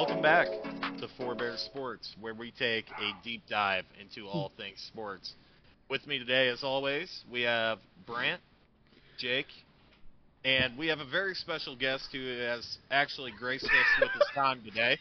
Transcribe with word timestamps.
Welcome 0.00 0.22
back 0.22 0.46
to 1.00 1.08
Four 1.18 1.34
Bears 1.34 1.60
Sports, 1.60 2.16
where 2.22 2.32
we 2.32 2.52
take 2.52 2.86
a 2.88 3.12
deep 3.22 3.42
dive 3.50 3.84
into 4.00 4.26
all 4.26 4.50
things 4.56 4.82
sports. 4.88 5.34
With 5.90 6.06
me 6.06 6.18
today, 6.18 6.48
as 6.48 6.64
always, 6.64 7.20
we 7.30 7.42
have 7.42 7.80
Brant, 8.06 8.40
Jake, 9.18 9.44
and 10.42 10.78
we 10.78 10.86
have 10.86 11.00
a 11.00 11.04
very 11.04 11.34
special 11.34 11.76
guest 11.76 12.08
who 12.12 12.38
has 12.38 12.78
actually 12.90 13.30
graced 13.38 13.66
us 13.66 13.70
with 14.00 14.10
his 14.12 14.22
time 14.34 14.62
today. 14.64 14.98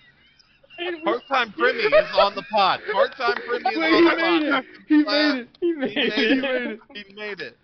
Part-time 1.06 1.54
Primmy 1.58 1.86
is 1.86 2.18
on 2.18 2.36
the 2.36 2.44
pod. 2.52 2.82
Part-time 2.92 3.38
Primmy 3.50 3.72
is 3.72 3.78
Wait, 3.78 3.94
on 3.94 4.04
the 4.04 4.16
made 4.18 4.52
pod. 4.52 4.66
He 4.90 4.98
made 4.98 5.36
it. 5.40 5.48
He 5.62 5.72
made 5.72 5.96
it. 5.96 6.14
He 6.14 6.36
made 6.36 6.72
it. 6.72 6.80
He 7.08 7.14
made 7.14 7.40
it. 7.40 7.58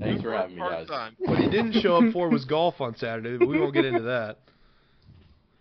Thanks 0.00 0.20
for 0.20 0.32
having 0.32 0.56
me, 0.56 0.62
guys. 0.62 0.88
What 1.18 1.38
he 1.38 1.48
didn't 1.48 1.74
show 1.74 1.98
up 1.98 2.12
for 2.12 2.28
was 2.28 2.44
golf 2.44 2.80
on 2.80 2.96
Saturday, 2.96 3.38
but 3.38 3.46
we 3.46 3.60
won't 3.60 3.72
get 3.72 3.84
into 3.84 4.02
that. 4.02 4.38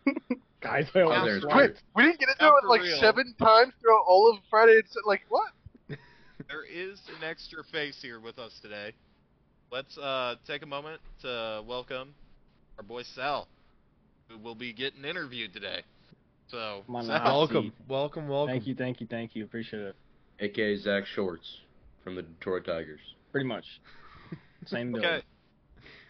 Guys, 0.63 0.87
I 0.95 0.99
Yeah, 0.99 1.03
almost 1.05 1.25
there's 1.25 1.41
swung. 1.43 1.69
We 1.95 2.03
didn't 2.03 2.19
get 2.19 2.29
into 2.29 2.43
Not 2.45 2.53
it 2.57 2.61
for 2.61 2.69
like 2.69 2.81
real. 2.81 2.97
seven 2.99 3.35
times 3.37 3.73
throughout 3.81 4.03
all 4.07 4.31
of 4.31 4.39
Friday. 4.49 4.73
It's 4.73 4.95
like 5.05 5.21
what? 5.29 5.51
There 6.49 6.63
is 6.65 6.99
an 7.17 7.23
extra 7.23 7.63
face 7.71 7.99
here 8.01 8.19
with 8.19 8.37
us 8.37 8.51
today. 8.61 8.93
Let's 9.71 9.97
uh, 9.97 10.35
take 10.45 10.61
a 10.61 10.65
moment 10.65 10.99
to 11.21 11.63
welcome 11.67 12.13
our 12.77 12.83
boy 12.83 13.03
Sal, 13.03 13.47
who 14.27 14.37
will 14.37 14.55
be 14.55 14.73
getting 14.73 15.03
interviewed 15.05 15.53
today. 15.53 15.81
So, 16.49 16.83
on 16.89 17.05
Sal. 17.05 17.23
Welcome, 17.23 17.73
welcome, 17.87 18.27
welcome. 18.27 18.53
Thank 18.53 18.67
you, 18.67 18.75
thank 18.75 18.99
you, 19.01 19.07
thank 19.07 19.35
you. 19.35 19.43
Appreciate 19.45 19.81
it. 19.81 19.95
AKA 20.39 20.77
Zach 20.77 21.05
Shorts 21.05 21.59
from 22.03 22.15
the 22.15 22.23
Detroit 22.23 22.65
Tigers. 22.65 22.99
Pretty 23.31 23.47
much. 23.47 23.65
Same 24.65 24.91
build. 24.91 25.05
okay. 25.05 25.21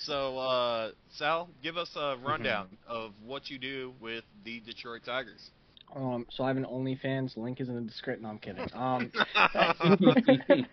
So, 0.03 0.37
uh, 0.37 0.91
Sal, 1.17 1.49
give 1.61 1.77
us 1.77 1.89
a 1.95 2.17
rundown 2.17 2.67
of 2.87 3.11
what 3.25 3.49
you 3.49 3.57
do 3.57 3.93
with 4.01 4.23
the 4.43 4.59
Detroit 4.61 5.01
Tigers. 5.05 5.51
Um, 5.95 6.25
so 6.31 6.43
I 6.43 6.47
have 6.47 6.57
an 6.57 6.65
OnlyFans. 6.65 7.37
Link 7.37 7.61
is 7.61 7.69
in 7.69 7.75
the 7.75 7.81
description. 7.81 8.23
No, 8.23 8.29
I'm 8.29 8.39
kidding. 8.39 8.67
Um, 8.73 9.11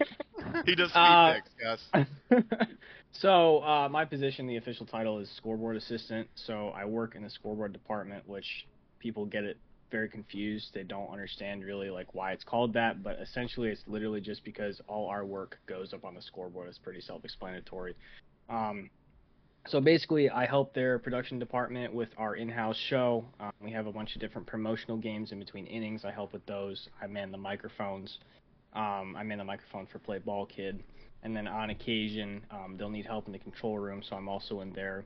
he 0.65 0.75
does 0.75 0.91
speed 0.91 0.95
Uh, 0.95 1.35
pics, 1.35 1.51
guys. 1.63 1.79
so 3.13 3.63
uh, 3.63 3.89
my 3.89 4.05
position, 4.05 4.47
the 4.47 4.57
official 4.57 4.87
title 4.87 5.19
is 5.19 5.31
scoreboard 5.37 5.77
assistant. 5.77 6.29
So 6.35 6.71
I 6.71 6.85
work 6.87 7.15
in 7.15 7.23
the 7.23 7.31
scoreboard 7.31 7.73
department, 7.73 8.27
which 8.29 8.67
people 8.99 9.27
get 9.27 9.45
it 9.45 9.59
very 9.91 10.09
confused. 10.09 10.69
They 10.73 10.85
don't 10.85 11.11
understand 11.11 11.65
really 11.65 11.91
like 11.91 12.15
why 12.15 12.33
it's 12.33 12.45
called 12.45 12.73
that, 12.75 13.03
but 13.03 13.19
essentially 13.21 13.69
it's 13.69 13.83
literally 13.87 14.21
just 14.21 14.45
because 14.45 14.81
all 14.89 15.09
our 15.09 15.25
work 15.25 15.59
goes 15.67 15.93
up 15.93 16.05
on 16.05 16.15
the 16.15 16.23
scoreboard. 16.23 16.69
It's 16.69 16.79
pretty 16.79 17.01
self-explanatory. 17.01 17.95
Um, 18.49 18.89
so 19.67 19.81
basically, 19.81 20.31
I 20.31 20.47
help 20.47 20.75
their 20.75 20.99
production 20.99 21.39
department 21.39 21.93
with 21.93 22.09
our 22.17 22.37
in-house 22.37 22.77
show. 22.89 23.25
Um, 23.39 23.53
we 23.63 23.71
have 23.73 23.87
a 23.87 23.93
bunch 23.93 24.15
of 24.15 24.21
different 24.21 24.47
promotional 24.47 24.97
games 24.97 25.33
in 25.33 25.39
between 25.39 25.67
innings. 25.67 26.05
I 26.05 26.11
help 26.11 26.33
with 26.33 26.45
those. 26.47 26.89
I 27.01 27.07
man 27.07 27.31
the 27.31 27.39
microphones. 27.39 28.19
Um, 28.75 29.17
I 29.17 29.23
man 29.23 29.39
the 29.39 29.45
microphone 29.45 29.87
for 29.87 29.99
Play 29.99 30.19
Ball 30.19 30.47
Kid 30.47 30.83
and 31.23 31.37
then 31.37 31.47
on 31.47 31.71
occasion 31.71 32.43
um, 32.51 32.77
they'll 32.79 32.91
need 32.91 33.07
help 33.07 33.27
in 33.27 33.33
the 33.33 33.39
control 33.39 33.79
room, 33.79 34.03
so 34.09 34.17
I'm 34.17 34.29
also 34.29 34.61
in 34.61 34.73
there, 34.73 35.05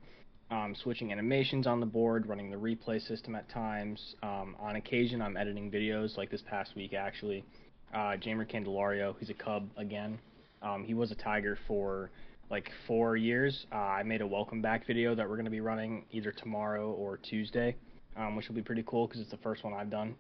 um, 0.50 0.74
switching 0.74 1.12
animations 1.12 1.66
on 1.66 1.80
the 1.80 1.86
board, 1.86 2.26
running 2.26 2.50
the 2.50 2.56
replay 2.56 3.04
system 3.06 3.34
at 3.34 3.48
times. 3.48 4.14
Um, 4.22 4.56
on 4.60 4.76
occasion, 4.76 5.20
I'm 5.20 5.36
editing 5.36 5.70
videos, 5.70 6.16
like 6.16 6.30
this 6.30 6.42
past 6.48 6.76
week 6.76 6.94
actually. 6.94 7.44
Uh, 7.92 8.16
Jeimer 8.16 8.48
Candelario, 8.48 9.14
he's 9.18 9.30
a 9.30 9.34
Cub 9.34 9.68
again. 9.76 10.18
Um, 10.62 10.84
he 10.84 10.94
was 10.94 11.10
a 11.10 11.14
Tiger 11.14 11.58
for 11.66 12.10
like 12.50 12.70
four 12.86 13.16
years. 13.16 13.66
Uh, 13.72 13.76
I 13.76 14.02
made 14.02 14.20
a 14.20 14.26
welcome 14.26 14.62
back 14.62 14.86
video 14.86 15.14
that 15.14 15.28
we're 15.28 15.36
going 15.36 15.44
to 15.46 15.50
be 15.50 15.60
running 15.60 16.04
either 16.10 16.32
tomorrow 16.32 16.92
or 16.92 17.16
Tuesday, 17.18 17.76
um, 18.16 18.36
which 18.36 18.48
will 18.48 18.54
be 18.54 18.62
pretty 18.62 18.84
cool 18.86 19.06
because 19.06 19.20
it's 19.20 19.30
the 19.30 19.38
first 19.38 19.64
one 19.64 19.72
I've 19.74 19.90
done. 19.90 20.14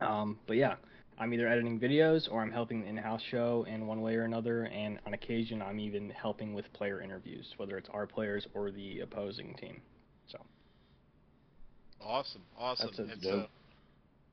Um, 0.00 0.38
but 0.46 0.56
yeah, 0.56 0.74
I'm 1.18 1.32
either 1.32 1.46
editing 1.48 1.78
videos 1.78 2.30
or 2.30 2.42
I'm 2.42 2.50
helping 2.50 2.82
the 2.82 2.88
in-house 2.88 3.22
show 3.30 3.64
in 3.68 3.86
one 3.86 4.00
way 4.00 4.16
or 4.16 4.24
another, 4.24 4.64
and 4.64 4.98
on 5.06 5.14
occasion 5.14 5.62
I'm 5.62 5.78
even 5.78 6.10
helping 6.10 6.54
with 6.54 6.72
player 6.72 7.00
interviews, 7.00 7.46
whether 7.56 7.78
it's 7.78 7.88
our 7.92 8.06
players 8.06 8.46
or 8.54 8.70
the 8.70 9.00
opposing 9.00 9.54
team. 9.54 9.80
So 10.26 10.38
Awesome, 12.04 12.42
awesome. 12.58 12.88
That's 12.88 12.98
a 12.98 13.12
and 13.12 13.22
dope. 13.22 13.48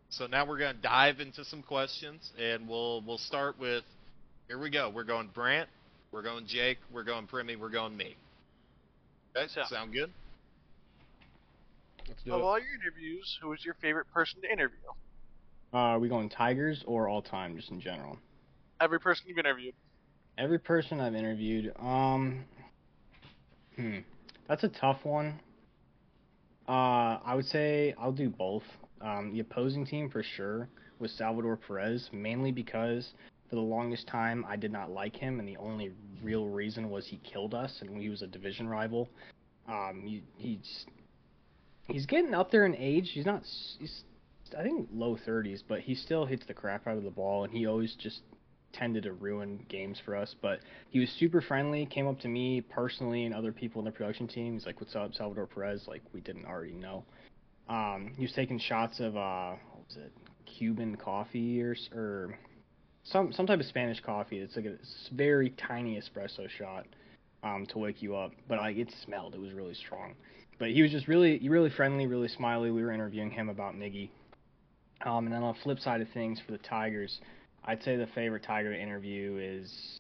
so, 0.10 0.24
so 0.24 0.28
now 0.28 0.46
we're 0.46 0.58
gonna 0.58 0.78
dive 0.82 1.20
into 1.20 1.46
some 1.46 1.62
questions, 1.62 2.32
and 2.38 2.68
we'll 2.68 3.02
we'll 3.02 3.18
start 3.18 3.58
with. 3.60 3.84
Here 4.48 4.60
we 4.60 4.70
go. 4.70 4.90
We're 4.90 5.06
going 5.06 5.30
Brant. 5.34 5.70
We're 6.12 6.22
going 6.22 6.46
Jake. 6.46 6.78
We're 6.92 7.04
going 7.04 7.26
Primmy. 7.28 7.58
We're 7.58 7.70
going 7.70 7.96
me. 7.96 8.16
Okay, 9.36 9.48
So- 9.48 9.64
sound 9.64 9.94
good? 9.94 10.12
Let's 12.08 12.22
do 12.24 12.34
Of 12.34 12.42
it. 12.42 12.44
all 12.44 12.60
your 12.60 12.74
interviews, 12.74 13.38
who 13.42 13.48
was 13.50 13.64
your 13.64 13.76
favorite 13.76 14.12
person 14.14 14.42
to 14.42 14.52
interview? 14.52 14.78
uh, 15.74 15.78
are 15.78 16.00
we 16.00 16.10
going 16.10 16.28
Tigers 16.28 16.84
or 16.86 17.08
all 17.08 17.22
time, 17.22 17.56
just 17.56 17.72
in 17.72 17.80
general? 17.80 18.20
Every 18.82 19.00
person 19.00 19.26
you've 19.30 19.38
interviewed. 19.38 19.74
Every 20.38 20.60
person 20.60 21.00
I've 21.00 21.16
interviewed, 21.16 21.72
um, 21.80 22.44
hmm, 23.78 24.00
that's 24.50 24.66
a 24.66 24.68
tough 24.68 25.06
one. 25.06 25.40
Uh, 26.68 27.20
I 27.24 27.36
would 27.36 27.46
say 27.46 27.94
I'll 27.98 28.12
do 28.12 28.30
both. 28.30 28.64
Um, 29.00 29.32
the 29.32 29.40
opposing 29.40 29.86
team 29.86 30.10
for 30.10 30.22
sure 30.24 30.68
was 31.00 31.14
Salvador 31.14 31.56
Perez, 31.56 32.10
mainly 32.12 32.52
because 32.52 33.14
for 33.52 33.58
the 33.58 33.62
longest 33.62 34.08
time 34.08 34.46
I 34.48 34.56
did 34.56 34.72
not 34.72 34.92
like 34.92 35.14
him, 35.14 35.40
and 35.40 35.48
the 35.48 35.58
only 35.58 35.92
real 36.24 36.48
reason 36.48 36.90
was 36.90 37.06
he 37.06 37.18
killed 37.18 37.54
us, 37.54 37.80
and 37.82 38.02
he 38.02 38.08
was 38.08 38.22
a 38.22 38.28
division 38.28 38.68
rival. 38.68 39.10
Um, 39.68 40.04
he, 40.06 40.24
he's 40.38 40.86
he's 41.88 42.06
getting 42.06 42.34
up 42.34 42.50
there 42.50 42.66
in 42.66 42.74
age. 42.76 43.12
He's 43.14 43.26
not. 43.26 43.44
He's 43.78 44.04
I 44.58 44.64
think 44.64 44.88
low 44.94 45.18
30s, 45.28 45.64
but 45.68 45.82
he 45.82 45.96
still 45.96 46.26
hits 46.26 46.46
the 46.46 46.54
crap 46.54 46.88
out 46.88 46.98
of 46.98 47.04
the 47.04 47.12
ball, 47.12 47.44
and 47.44 47.54
he 47.54 47.68
always 47.68 47.94
just 47.96 48.22
tended 48.74 49.04
to 49.04 49.12
ruin 49.14 49.66
games 49.68 50.00
for 50.04 50.16
us. 50.16 50.34
But 50.42 50.60
he 50.90 51.00
was 51.00 51.10
super 51.20 51.42
friendly. 51.42 51.86
Came 51.86 52.08
up 52.08 52.20
to 52.22 52.30
me 52.30 52.62
personally 52.62 53.26
and 53.26 53.36
other 53.36 53.52
people 53.52 53.80
in 53.80 53.86
the 53.86 53.92
production 53.92 54.30
team. 54.30 54.54
He's 54.54 54.66
like, 54.66 54.80
"What's 54.80 54.96
up, 54.96 55.14
Salvador 55.14 55.46
Perez?" 55.46 55.90
Like 55.90 56.04
we 56.14 56.22
didn't 56.22 56.46
already 56.46 56.72
know. 56.72 57.04
Um, 57.68 58.14
he 58.16 58.24
was 58.24 58.32
taking 58.32 58.60
shots 58.60 59.02
of 59.02 59.18
uh, 59.18 59.56
what 59.74 59.86
was 59.88 59.98
it, 59.98 60.14
Cuban 60.46 60.96
coffee 60.96 61.62
or 61.62 61.76
or 61.94 62.38
some 63.04 63.34
some 63.34 63.48
type 63.48 63.60
of 63.60 63.66
Spanish 63.66 64.00
coffee. 64.00 64.40
It's 64.40 64.56
like 64.56 64.66
a 64.66 64.78
very 65.14 65.52
tiny 65.52 66.00
espresso 66.00 66.50
shot 66.50 66.86
um, 67.44 67.66
to 67.70 67.78
wake 67.78 68.02
you 68.02 68.16
up, 68.16 68.32
but 68.48 68.60
like 68.60 68.78
it 68.78 68.94
smelled. 69.06 69.36
It 69.36 69.42
was 69.42 69.54
really 69.54 69.74
strong. 69.74 70.16
But 70.60 70.70
he 70.70 70.82
was 70.82 70.92
just 70.92 71.08
really 71.08 71.48
really 71.48 71.70
friendly, 71.70 72.08
really 72.08 72.28
smiley. 72.28 72.72
We 72.72 72.84
were 72.84 72.92
interviewing 72.92 73.32
him 73.32 73.50
about 73.50 73.76
Miggy. 73.76 74.10
Um, 75.06 75.26
and 75.26 75.34
then 75.34 75.42
on 75.42 75.56
the 75.56 75.60
flip 75.62 75.80
side 75.80 76.02
of 76.02 76.08
things 76.14 76.40
for 76.46 76.52
the 76.52 76.60
Tigers, 76.60 77.20
I'd 77.66 77.82
say 77.84 77.96
the 77.96 78.08
favorite 78.14 78.44
Tiger 78.44 78.74
interview 78.74 79.40
is, 79.42 80.00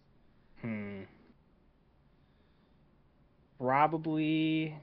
hmm, 0.62 1.02
probably 3.60 4.76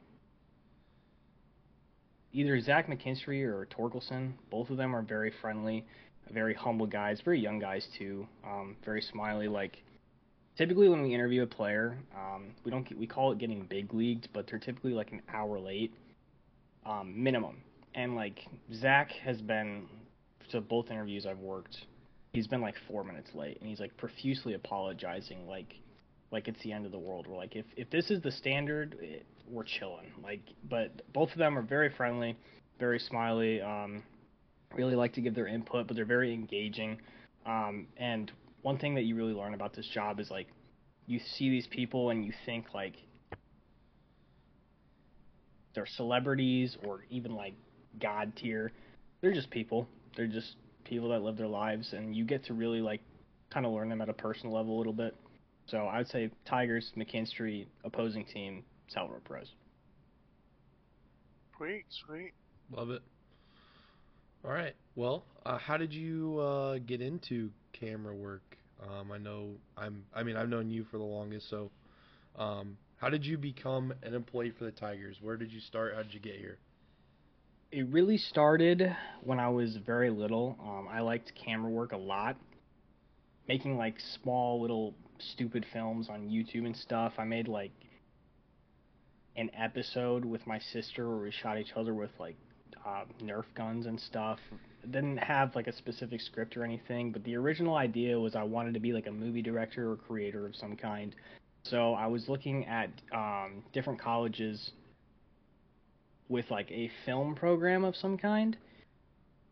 either 2.33 2.61
Zach 2.61 2.89
McKinstry 2.89 3.43
or 3.43 3.67
Torkelson. 3.67 4.33
Both 4.51 4.71
of 4.71 4.77
them 4.77 4.95
are 4.95 5.03
very 5.03 5.33
friendly, 5.41 5.85
very 6.33 6.55
humble 6.55 6.87
guys, 6.87 7.21
very 7.25 7.41
young 7.41 7.59
guys 7.59 7.87
too. 7.99 8.27
Um, 8.45 8.77
very 8.85 9.03
smiley. 9.03 9.49
Like 9.49 9.83
typically 10.57 10.89
when 10.89 11.03
we 11.03 11.15
interview 11.15 11.43
a 11.43 11.47
player, 11.47 11.99
um, 12.17 12.55
we 12.65 12.71
don't 12.71 12.87
we 12.99 13.07
call 13.07 13.33
it 13.33 13.39
getting 13.39 13.65
big 13.65 13.93
leagued, 13.95 14.29
but 14.33 14.47
they're 14.49 14.59
typically 14.59 14.93
like 14.93 15.13
an 15.13 15.23
hour 15.33 15.59
late, 15.59 15.93
um, 16.87 17.13
minimum. 17.23 17.57
And 17.95 18.15
like 18.15 18.41
Zach 18.75 19.11
has 19.25 19.41
been 19.41 19.87
to 20.51 20.61
both 20.61 20.91
interviews 20.91 21.27
I've 21.27 21.39
worked 21.39 21.77
he's 22.33 22.47
been 22.47 22.61
like 22.61 22.75
four 22.87 23.05
minutes 23.05 23.31
late 23.35 23.59
and 23.61 23.69
he's 23.69 23.81
like 23.81 23.97
profusely 23.97 24.55
apologizing 24.55 25.47
like 25.47 25.75
like 26.31 26.49
it's 26.49 26.63
the 26.63 26.73
end 26.73 26.87
of 26.87 26.93
the 26.93 26.99
world 26.99 27.27
we're 27.29 27.37
like 27.37 27.57
if 27.57 27.67
if 27.77 27.91
this 27.91 28.11
is 28.11 28.23
the 28.23 28.31
standard 28.31 28.97
it, 29.01 29.25
we're 29.51 29.65
chilling 29.65 30.13
like 30.23 30.41
but 30.69 31.03
both 31.13 31.31
of 31.33 31.39
them 31.39 31.57
are 31.57 31.63
very 31.63 31.91
friendly 31.97 32.37
very 32.79 32.99
smiley 32.99 33.61
um 33.61 34.03
really 34.75 34.95
like 34.95 35.15
to 35.15 35.21
give 35.21 35.35
their 35.35 35.47
input 35.47 35.87
but 35.87 35.97
they're 35.97 36.05
very 36.05 36.33
engaging. 36.33 36.99
Um 37.47 37.87
and 37.97 38.31
one 38.63 38.79
thing 38.79 38.95
that 38.97 39.03
you 39.05 39.15
really 39.15 39.33
learn 39.33 39.55
about 39.55 39.75
this 39.75 39.87
job 39.95 40.21
is 40.21 40.31
like 40.31 40.49
you 41.07 41.21
see 41.37 41.49
these 41.49 41.67
people 41.67 42.11
and 42.11 42.25
you 42.25 42.33
think 42.45 42.67
like 42.75 42.95
they're 45.75 45.87
celebrities 45.87 46.77
or 46.85 47.01
even 47.11 47.35
like 47.35 47.55
god 48.01 48.33
tier. 48.37 48.73
They're 49.21 49.33
just 49.33 49.51
people. 49.51 49.89
They're 50.17 50.27
just 50.27 50.57
people 50.85 51.11
that 51.11 51.23
live 51.23 51.37
their 51.37 51.47
lives 51.49 51.93
and 51.93 52.15
you 52.15 52.25
get 52.25 52.45
to 52.47 52.55
really 52.55 52.81
like 52.81 53.01
kind 53.53 53.65
of 53.65 53.73
learn 53.73 53.89
them 53.89 54.01
at 54.01 54.09
a 54.09 54.13
personal 54.13 54.55
level 54.55 54.77
a 54.77 54.79
little 54.79 54.93
bit. 54.93 55.15
So 55.67 55.87
i'd 55.89 56.09
say 56.09 56.31
tigers 56.47 56.93
mckinstry 56.97 57.67
opposing 57.85 58.25
team 58.25 58.65
salvador 58.89 59.21
perez. 59.21 59.49
Sweet, 61.57 61.85
sweet. 62.07 62.33
Love 62.71 62.91
it. 62.91 63.03
All 64.49 64.55
right. 64.55 64.75
Well, 64.97 65.27
uh, 65.45 65.59
how 65.59 65.77
did 65.77 65.93
you 65.93 66.39
uh, 66.39 66.79
get 66.79 67.03
into 67.03 67.51
camera 67.79 68.15
work? 68.15 68.57
Um, 68.83 69.13
I 69.13 69.19
know 69.19 69.51
I'm. 69.77 70.05
I 70.15 70.23
mean, 70.23 70.37
I've 70.37 70.49
known 70.49 70.71
you 70.71 70.87
for 70.91 70.97
the 70.97 71.05
longest. 71.05 71.51
So, 71.51 71.71
um, 72.35 72.79
how 72.97 73.11
did 73.11 73.27
you 73.27 73.37
become 73.37 73.93
an 74.03 74.15
employee 74.15 74.55
for 74.59 74.65
the 74.65 74.71
Tigers? 74.71 75.19
Where 75.21 75.37
did 75.37 75.53
you 75.53 75.61
start? 75.61 75.95
How 75.95 76.03
did 76.03 76.15
you 76.15 76.21
get 76.21 76.37
here? 76.37 76.57
it 77.71 77.87
really 77.89 78.17
started 78.17 78.97
when 79.23 79.39
I 79.39 79.51
was 79.51 79.77
very 79.85 80.09
little. 80.09 80.57
Um, 80.63 80.89
I 80.91 81.01
liked 81.01 81.33
camera 81.35 81.71
work 81.71 81.93
a 81.93 81.99
lot, 81.99 82.37
making 83.47 83.77
like 83.77 83.97
small 84.23 84.63
little 84.63 84.95
stupid 85.19 85.67
films 85.75 86.09
on 86.09 86.29
YouTube 86.31 86.65
and 86.65 86.75
stuff. 86.75 87.13
I 87.19 87.25
made 87.25 87.49
like 87.49 87.73
an 89.37 89.51
episode 89.55 90.25
with 90.25 90.47
my 90.47 90.59
sister 90.73 91.07
where 91.09 91.19
we 91.19 91.31
shot 91.31 91.59
each 91.59 91.73
other 91.77 91.93
with 91.93 92.11
like 92.19 92.37
uh, 92.89 93.05
Nerf 93.23 93.45
guns 93.55 93.87
and 93.87 94.01
stuff. 94.01 94.39
Didn't 94.91 95.19
have 95.19 95.55
like 95.55 95.67
a 95.67 95.77
specific 95.77 96.21
script 96.21 96.57
or 96.57 96.65
anything, 96.65 97.13
but 97.13 97.23
the 97.25 97.37
original 97.37 97.77
idea 97.77 98.19
was 98.19 98.35
I 98.35 98.45
wanted 98.45 98.75
to 98.75 98.81
be 98.81 98.93
like 98.93 99.07
a 99.07 99.13
movie 99.13 99.43
director 99.43 99.91
or 99.91 99.97
creator 99.97 100.47
of 100.47 100.57
some 100.57 100.77
kind. 100.77 101.15
So 101.65 101.95
I 101.95 102.07
was 102.07 102.29
looking 102.29 102.67
at 102.67 102.91
um, 103.13 103.63
different 103.73 104.01
colleges 104.01 104.71
with 106.29 106.51
like 106.51 106.71
a 106.71 106.91
film 107.05 107.35
program 107.35 107.85
of 107.85 107.97
some 107.97 108.17
kind. 108.17 108.57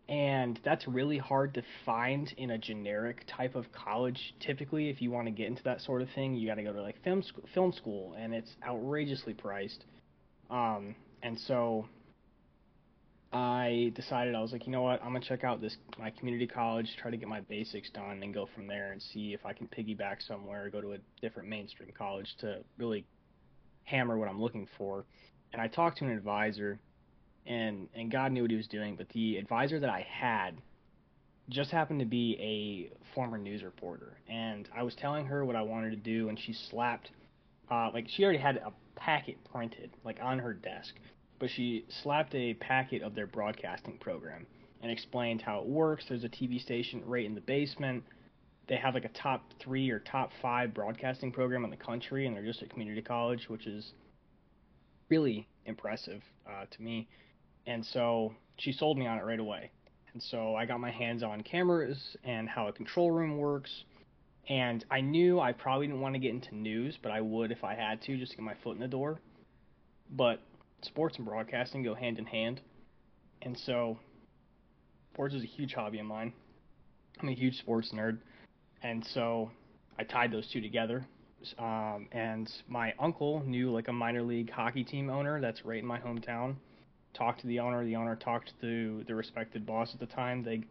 And 0.08 0.60
that's 0.64 0.86
really 0.86 1.18
hard 1.18 1.52
to 1.54 1.62
find 1.84 2.32
in 2.36 2.50
a 2.50 2.58
generic 2.58 3.24
type 3.26 3.56
of 3.56 3.66
college. 3.72 4.34
Typically, 4.38 4.88
if 4.88 5.02
you 5.02 5.10
want 5.10 5.26
to 5.26 5.32
get 5.32 5.48
into 5.48 5.64
that 5.64 5.80
sort 5.80 6.00
of 6.00 6.08
thing, 6.14 6.36
you 6.36 6.46
got 6.46 6.54
to 6.54 6.62
go 6.62 6.72
to 6.72 6.80
like 6.80 7.02
film 7.02 7.24
sc- 7.24 7.48
film 7.52 7.72
school, 7.72 8.14
and 8.16 8.32
it's 8.32 8.50
outrageously 8.64 9.34
priced. 9.34 9.84
Um, 10.48 10.94
and 11.24 11.36
so 11.48 11.86
I 13.32 13.92
decided 13.94 14.34
I 14.34 14.40
was 14.40 14.52
like, 14.52 14.66
you 14.66 14.72
know 14.72 14.82
what, 14.82 15.02
I'm 15.02 15.12
gonna 15.12 15.24
check 15.24 15.44
out 15.44 15.60
this 15.60 15.76
my 15.98 16.10
community 16.10 16.46
college, 16.46 16.88
try 17.00 17.10
to 17.10 17.16
get 17.16 17.28
my 17.28 17.40
basics 17.40 17.90
done, 17.90 18.22
and 18.22 18.32
go 18.32 18.48
from 18.54 18.66
there 18.66 18.92
and 18.92 19.02
see 19.02 19.34
if 19.34 19.44
I 19.44 19.52
can 19.52 19.66
piggyback 19.66 20.26
somewhere, 20.26 20.70
go 20.70 20.80
to 20.80 20.92
a 20.92 20.98
different 21.20 21.48
mainstream 21.48 21.90
college 21.96 22.28
to 22.40 22.60
really 22.78 23.04
hammer 23.84 24.16
what 24.16 24.28
I'm 24.28 24.40
looking 24.40 24.68
for. 24.78 25.04
And 25.52 25.60
I 25.60 25.66
talked 25.66 25.98
to 25.98 26.04
an 26.04 26.12
advisor, 26.12 26.78
and 27.46 27.88
and 27.94 28.10
God 28.10 28.32
knew 28.32 28.42
what 28.42 28.50
he 28.50 28.56
was 28.56 28.68
doing, 28.68 28.96
but 28.96 29.08
the 29.10 29.36
advisor 29.38 29.80
that 29.80 29.90
I 29.90 30.06
had 30.08 30.56
just 31.48 31.70
happened 31.70 32.00
to 32.00 32.06
be 32.06 32.36
a 32.40 33.14
former 33.14 33.38
news 33.38 33.62
reporter, 33.62 34.18
and 34.28 34.68
I 34.74 34.82
was 34.82 34.94
telling 34.94 35.26
her 35.26 35.44
what 35.44 35.56
I 35.56 35.62
wanted 35.62 35.90
to 35.90 35.96
do, 35.96 36.28
and 36.28 36.38
she 36.38 36.52
slapped, 36.70 37.10
uh, 37.70 37.90
like 37.92 38.06
she 38.08 38.24
already 38.24 38.38
had 38.38 38.56
a 38.58 38.72
packet 38.94 39.36
printed 39.52 39.90
like 40.04 40.18
on 40.22 40.38
her 40.38 40.54
desk 40.54 40.94
but 41.38 41.50
she 41.50 41.84
slapped 42.02 42.34
a 42.34 42.54
packet 42.54 43.02
of 43.02 43.14
their 43.14 43.26
broadcasting 43.26 43.98
program 43.98 44.46
and 44.82 44.90
explained 44.90 45.42
how 45.42 45.60
it 45.60 45.66
works. 45.66 46.04
There's 46.08 46.24
a 46.24 46.28
TV 46.28 46.60
station 46.60 47.02
right 47.06 47.24
in 47.24 47.34
the 47.34 47.40
basement. 47.40 48.04
They 48.68 48.76
have 48.76 48.94
like 48.94 49.04
a 49.04 49.10
top 49.10 49.42
three 49.60 49.90
or 49.90 50.00
top 50.00 50.30
five 50.42 50.74
broadcasting 50.74 51.32
program 51.32 51.64
in 51.64 51.70
the 51.70 51.76
country, 51.76 52.26
and 52.26 52.34
they're 52.34 52.44
just 52.44 52.62
a 52.62 52.66
community 52.66 53.02
college, 53.02 53.48
which 53.48 53.66
is 53.66 53.92
really 55.08 55.46
impressive 55.66 56.22
uh, 56.48 56.64
to 56.70 56.82
me. 56.82 57.08
And 57.66 57.84
so 57.84 58.34
she 58.58 58.72
sold 58.72 58.98
me 58.98 59.06
on 59.06 59.18
it 59.18 59.24
right 59.24 59.40
away. 59.40 59.70
And 60.12 60.22
so 60.22 60.54
I 60.54 60.66
got 60.66 60.80
my 60.80 60.90
hands 60.90 61.22
on 61.22 61.42
cameras 61.42 62.16
and 62.24 62.48
how 62.48 62.68
a 62.68 62.72
control 62.72 63.10
room 63.10 63.38
works. 63.38 63.84
And 64.48 64.84
I 64.90 65.00
knew 65.00 65.40
I 65.40 65.52
probably 65.52 65.88
didn't 65.88 66.00
want 66.00 66.14
to 66.14 66.20
get 66.20 66.30
into 66.30 66.54
news, 66.54 66.96
but 67.02 67.12
I 67.12 67.20
would 67.20 67.50
if 67.50 67.64
I 67.64 67.74
had 67.74 68.00
to 68.02 68.16
just 68.16 68.32
to 68.32 68.36
get 68.38 68.44
my 68.44 68.54
foot 68.62 68.76
in 68.76 68.80
the 68.80 68.88
door. 68.88 69.20
But 70.10 70.40
sports 70.86 71.16
and 71.16 71.26
broadcasting 71.26 71.82
go 71.82 71.94
hand 71.94 72.18
in 72.18 72.26
hand. 72.26 72.60
And 73.42 73.56
so, 73.66 73.98
sports 75.12 75.34
is 75.34 75.42
a 75.42 75.46
huge 75.46 75.74
hobby 75.74 75.98
of 75.98 76.06
mine. 76.06 76.32
I'm 77.20 77.28
a 77.28 77.34
huge 77.34 77.58
sports 77.58 77.92
nerd. 77.94 78.18
And 78.82 79.06
so, 79.12 79.50
I 79.98 80.04
tied 80.04 80.32
those 80.32 80.48
two 80.52 80.60
together. 80.60 81.06
Um, 81.58 82.08
and 82.12 82.50
my 82.66 82.92
uncle 82.98 83.42
knew 83.44 83.70
like 83.70 83.88
a 83.88 83.92
minor 83.92 84.22
league 84.22 84.50
hockey 84.50 84.84
team 84.84 85.10
owner 85.10 85.40
that's 85.40 85.64
right 85.64 85.78
in 85.78 85.86
my 85.86 85.98
hometown. 85.98 86.56
Talked 87.14 87.40
to 87.42 87.46
the 87.46 87.60
owner. 87.60 87.84
The 87.84 87.96
owner 87.96 88.16
talked 88.16 88.52
to 88.60 89.04
the 89.06 89.14
respected 89.14 89.64
boss 89.64 89.90
at 89.94 90.00
the 90.00 90.06
time. 90.06 90.42
They 90.42 90.62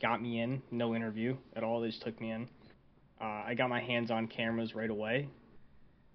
got 0.00 0.22
me 0.22 0.40
in, 0.40 0.62
no 0.70 0.94
interview 0.94 1.36
at 1.56 1.64
all. 1.64 1.80
They 1.80 1.88
just 1.88 2.02
took 2.02 2.20
me 2.20 2.30
in. 2.30 2.48
Uh, 3.20 3.42
I 3.46 3.54
got 3.54 3.68
my 3.68 3.80
hands 3.80 4.10
on 4.10 4.28
cameras 4.28 4.74
right 4.74 4.90
away 4.90 5.28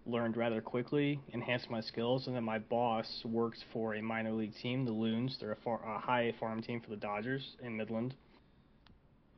learned 0.05 0.35
rather 0.35 0.61
quickly, 0.61 1.19
enhanced 1.29 1.69
my 1.69 1.81
skills, 1.81 2.27
and 2.27 2.35
then 2.35 2.43
my 2.43 2.59
boss 2.59 3.21
works 3.25 3.63
for 3.71 3.95
a 3.95 4.01
minor 4.01 4.31
league 4.31 4.53
team, 4.61 4.85
the 4.85 4.91
Loons. 4.91 5.37
They're 5.39 5.53
a, 5.53 5.57
far, 5.57 5.79
a 5.85 5.99
high 5.99 6.33
farm 6.39 6.61
team 6.61 6.81
for 6.81 6.89
the 6.89 6.95
Dodgers 6.95 7.55
in 7.61 7.77
Midland. 7.77 8.13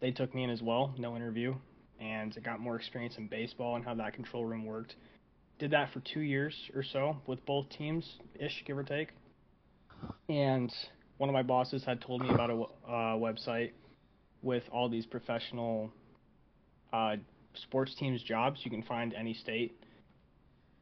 They 0.02 0.12
took 0.12 0.34
me 0.34 0.44
in 0.44 0.50
as 0.50 0.62
well, 0.62 0.94
no 0.98 1.16
interview, 1.16 1.56
and 2.00 2.34
I 2.36 2.40
got 2.42 2.60
more 2.60 2.76
experience 2.76 3.16
in 3.18 3.28
baseball 3.28 3.76
and 3.76 3.86
how 3.86 3.96
that 3.96 4.14
control 4.14 4.46
room 4.46 4.66
worked. 4.66 4.96
Did 5.60 5.72
that 5.72 5.94
for 5.94 6.02
two 6.02 6.20
years 6.20 6.54
or 6.76 6.84
so 6.84 7.18
with 7.28 7.46
both 7.46 7.70
teams, 7.70 8.06
ish, 8.40 8.64
give 8.66 8.78
or 8.78 8.84
take. 8.84 9.10
And 10.28 10.72
one 11.18 11.30
of 11.30 11.34
my 11.34 11.44
bosses 11.44 11.84
had 11.86 12.02
told 12.02 12.22
me 12.22 12.30
about 12.30 12.50
a 12.50 12.62
uh, 12.88 13.16
website 13.16 13.72
with 14.42 14.64
all 14.72 14.90
these 14.90 15.06
professional 15.06 15.92
uh, 16.92 17.16
sports 17.56 17.96
teams 17.96 18.22
jobs 18.22 18.60
you 18.64 18.70
can 18.70 18.84
find 18.84 19.14
any 19.14 19.34
state 19.34 19.80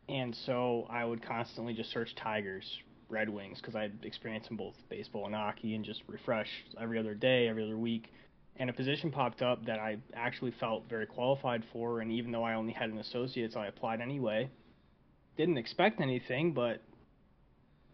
and 0.09 0.35
so 0.45 0.87
I 0.89 1.05
would 1.05 1.25
constantly 1.25 1.73
just 1.73 1.91
search 1.91 2.13
Tigers, 2.15 2.65
Red 3.09 3.29
Wings, 3.29 3.59
because 3.59 3.75
I'd 3.75 4.03
experience 4.03 4.47
in 4.49 4.57
both 4.57 4.75
baseball 4.89 5.25
and 5.25 5.35
hockey, 5.35 5.75
and 5.75 5.85
just 5.85 6.01
refresh 6.07 6.49
every 6.79 6.99
other 6.99 7.13
day, 7.13 7.47
every 7.47 7.63
other 7.63 7.77
week. 7.77 8.11
And 8.57 8.69
a 8.69 8.73
position 8.73 9.11
popped 9.11 9.41
up 9.41 9.65
that 9.65 9.79
I 9.79 9.97
actually 10.15 10.51
felt 10.59 10.87
very 10.87 11.07
qualified 11.07 11.63
for, 11.71 12.01
and 12.01 12.11
even 12.11 12.31
though 12.31 12.43
I 12.43 12.53
only 12.53 12.73
had 12.73 12.89
an 12.89 12.99
associate's, 12.99 13.55
I 13.55 13.67
applied 13.67 14.01
anyway. 14.01 14.49
Didn't 15.37 15.57
expect 15.57 16.01
anything, 16.01 16.53
but 16.53 16.81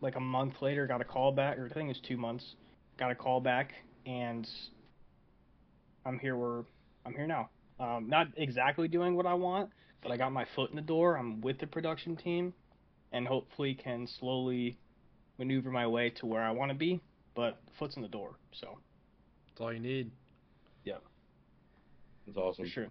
like 0.01 0.15
a 0.15 0.19
month 0.19 0.55
later, 0.61 0.87
got 0.87 1.01
a 1.01 1.05
call 1.05 1.31
back, 1.31 1.57
or 1.57 1.65
I 1.65 1.73
think 1.73 1.85
it 1.85 1.89
was 1.89 2.01
two 2.07 2.17
months, 2.17 2.55
got 2.97 3.11
a 3.11 3.15
call 3.15 3.39
back, 3.39 3.73
and 4.05 4.47
I'm 6.05 6.19
here. 6.19 6.35
Where 6.35 6.63
I'm 7.05 7.13
here 7.13 7.27
now. 7.27 7.49
Um, 7.79 8.09
not 8.09 8.27
exactly 8.35 8.89
doing 8.89 9.15
what 9.15 9.25
I 9.25 9.33
want, 9.33 9.69
but 10.01 10.11
I 10.11 10.17
got 10.17 10.31
my 10.31 10.45
foot 10.55 10.69
in 10.69 10.75
the 10.75 10.81
door. 10.81 11.17
I'm 11.17 11.41
with 11.41 11.59
the 11.59 11.67
production 11.67 12.15
team, 12.15 12.53
and 13.11 13.27
hopefully 13.27 13.73
can 13.75 14.07
slowly 14.19 14.77
maneuver 15.37 15.71
my 15.71 15.87
way 15.87 16.09
to 16.11 16.25
where 16.25 16.41
I 16.41 16.51
want 16.51 16.71
to 16.71 16.77
be. 16.77 17.01
But 17.35 17.59
foot's 17.77 17.95
in 17.95 18.01
the 18.01 18.07
door, 18.07 18.31
so 18.51 18.77
That's 19.49 19.61
all 19.61 19.73
you 19.73 19.79
need. 19.79 20.11
Yeah, 20.83 20.95
that's 22.25 22.37
awesome. 22.37 22.65
for 22.65 22.69
sure. 22.69 22.87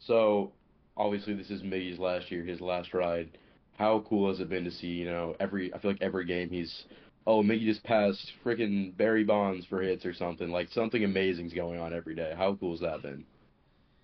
So, 0.00 0.52
obviously, 0.96 1.34
this 1.34 1.50
is 1.50 1.62
Miggy's 1.62 1.98
last 1.98 2.30
year, 2.30 2.44
his 2.44 2.60
last 2.60 2.94
ride. 2.94 3.36
How 3.78 4.04
cool 4.08 4.28
has 4.28 4.40
it 4.40 4.48
been 4.48 4.64
to 4.64 4.70
see, 4.70 4.88
you 4.88 5.04
know, 5.04 5.36
every, 5.40 5.72
I 5.72 5.78
feel 5.78 5.92
like 5.92 6.02
every 6.02 6.24
game 6.24 6.50
he's, 6.50 6.84
oh, 7.26 7.42
Miggy 7.42 7.64
just 7.64 7.82
passed 7.84 8.32
freaking 8.44 8.96
Barry 8.96 9.24
Bonds 9.24 9.64
for 9.66 9.80
hits 9.80 10.04
or 10.04 10.12
something. 10.14 10.50
Like, 10.50 10.68
something 10.72 11.04
amazing's 11.04 11.52
going 11.54 11.78
on 11.78 11.92
every 11.92 12.14
day. 12.14 12.34
How 12.36 12.54
cool 12.54 12.72
has 12.72 12.80
that 12.80 13.02
been? 13.02 13.24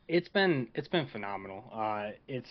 It's 0.07 0.29
been 0.29 0.69
it's 0.75 0.89
been 0.89 1.07
phenomenal. 1.07 1.65
Uh, 1.73 2.11
it's 2.29 2.51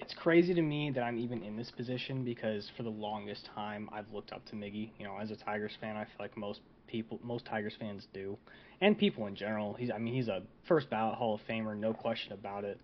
it's 0.00 0.14
crazy 0.14 0.52
to 0.52 0.62
me 0.62 0.90
that 0.90 1.02
I'm 1.02 1.18
even 1.18 1.42
in 1.42 1.56
this 1.56 1.70
position 1.70 2.24
because 2.24 2.70
for 2.76 2.82
the 2.82 2.90
longest 2.90 3.48
time 3.54 3.88
I've 3.92 4.10
looked 4.12 4.32
up 4.32 4.44
to 4.46 4.56
Miggy. 4.56 4.90
You 4.98 5.06
know, 5.06 5.16
as 5.20 5.30
a 5.30 5.36
Tigers 5.36 5.72
fan, 5.80 5.96
I 5.96 6.04
feel 6.04 6.16
like 6.18 6.36
most 6.36 6.60
people, 6.86 7.18
most 7.22 7.46
Tigers 7.46 7.74
fans 7.78 8.06
do, 8.12 8.36
and 8.80 8.98
people 8.98 9.26
in 9.26 9.34
general. 9.34 9.74
He's 9.74 9.90
I 9.90 9.98
mean 9.98 10.14
he's 10.14 10.28
a 10.28 10.42
first 10.68 10.90
ballot 10.90 11.16
Hall 11.16 11.34
of 11.34 11.40
Famer, 11.48 11.76
no 11.76 11.94
question 11.94 12.32
about 12.32 12.64
it. 12.64 12.78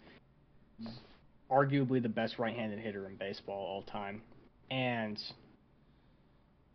Arguably 1.51 2.01
the 2.01 2.09
best 2.09 2.39
right-handed 2.39 2.79
hitter 2.79 3.07
in 3.07 3.17
baseball 3.17 3.59
all 3.59 3.83
time, 3.83 4.23
and 4.71 5.21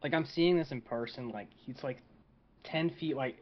like 0.04 0.14
I'm 0.14 0.26
seeing 0.36 0.58
this 0.58 0.72
in 0.72 0.82
person. 0.82 1.30
Like 1.30 1.48
he's 1.66 1.82
like 1.82 1.98
ten 2.64 2.92
feet, 3.00 3.16
like 3.16 3.38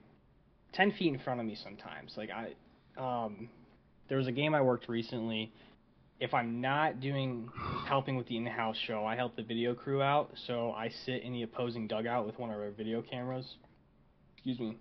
ten 0.71 0.93
feet 0.93 1.13
in 1.13 1.19
front 1.19 1.41
of 1.41 1.45
me 1.45 1.57
sometimes. 1.61 2.13
Like 2.15 2.29
I 2.29 2.53
um, 2.97 3.49
there 4.09 4.17
was 4.17 4.27
a 4.27 4.31
game 4.31 4.53
I 4.53 4.61
worked 4.61 4.89
recently. 4.89 5.51
If 6.19 6.33
I'm 6.33 6.61
not 6.61 6.99
doing 6.99 7.49
helping 7.87 8.15
with 8.15 8.27
the 8.27 8.37
in-house 8.37 8.77
show, 8.87 9.05
I 9.05 9.15
help 9.15 9.35
the 9.35 9.43
video 9.43 9.73
crew 9.73 10.01
out. 10.01 10.31
So 10.47 10.71
I 10.71 10.89
sit 11.05 11.23
in 11.23 11.33
the 11.33 11.43
opposing 11.43 11.87
dugout 11.87 12.25
with 12.25 12.37
one 12.39 12.49
of 12.49 12.57
our 12.57 12.71
video 12.71 13.01
cameras. 13.01 13.55
Excuse 14.35 14.59
me. 14.59 14.77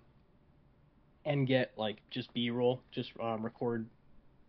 And 1.25 1.47
get 1.47 1.71
like 1.77 1.97
just 2.11 2.33
B-roll, 2.33 2.81
just 2.91 3.11
um, 3.21 3.43
record. 3.43 3.85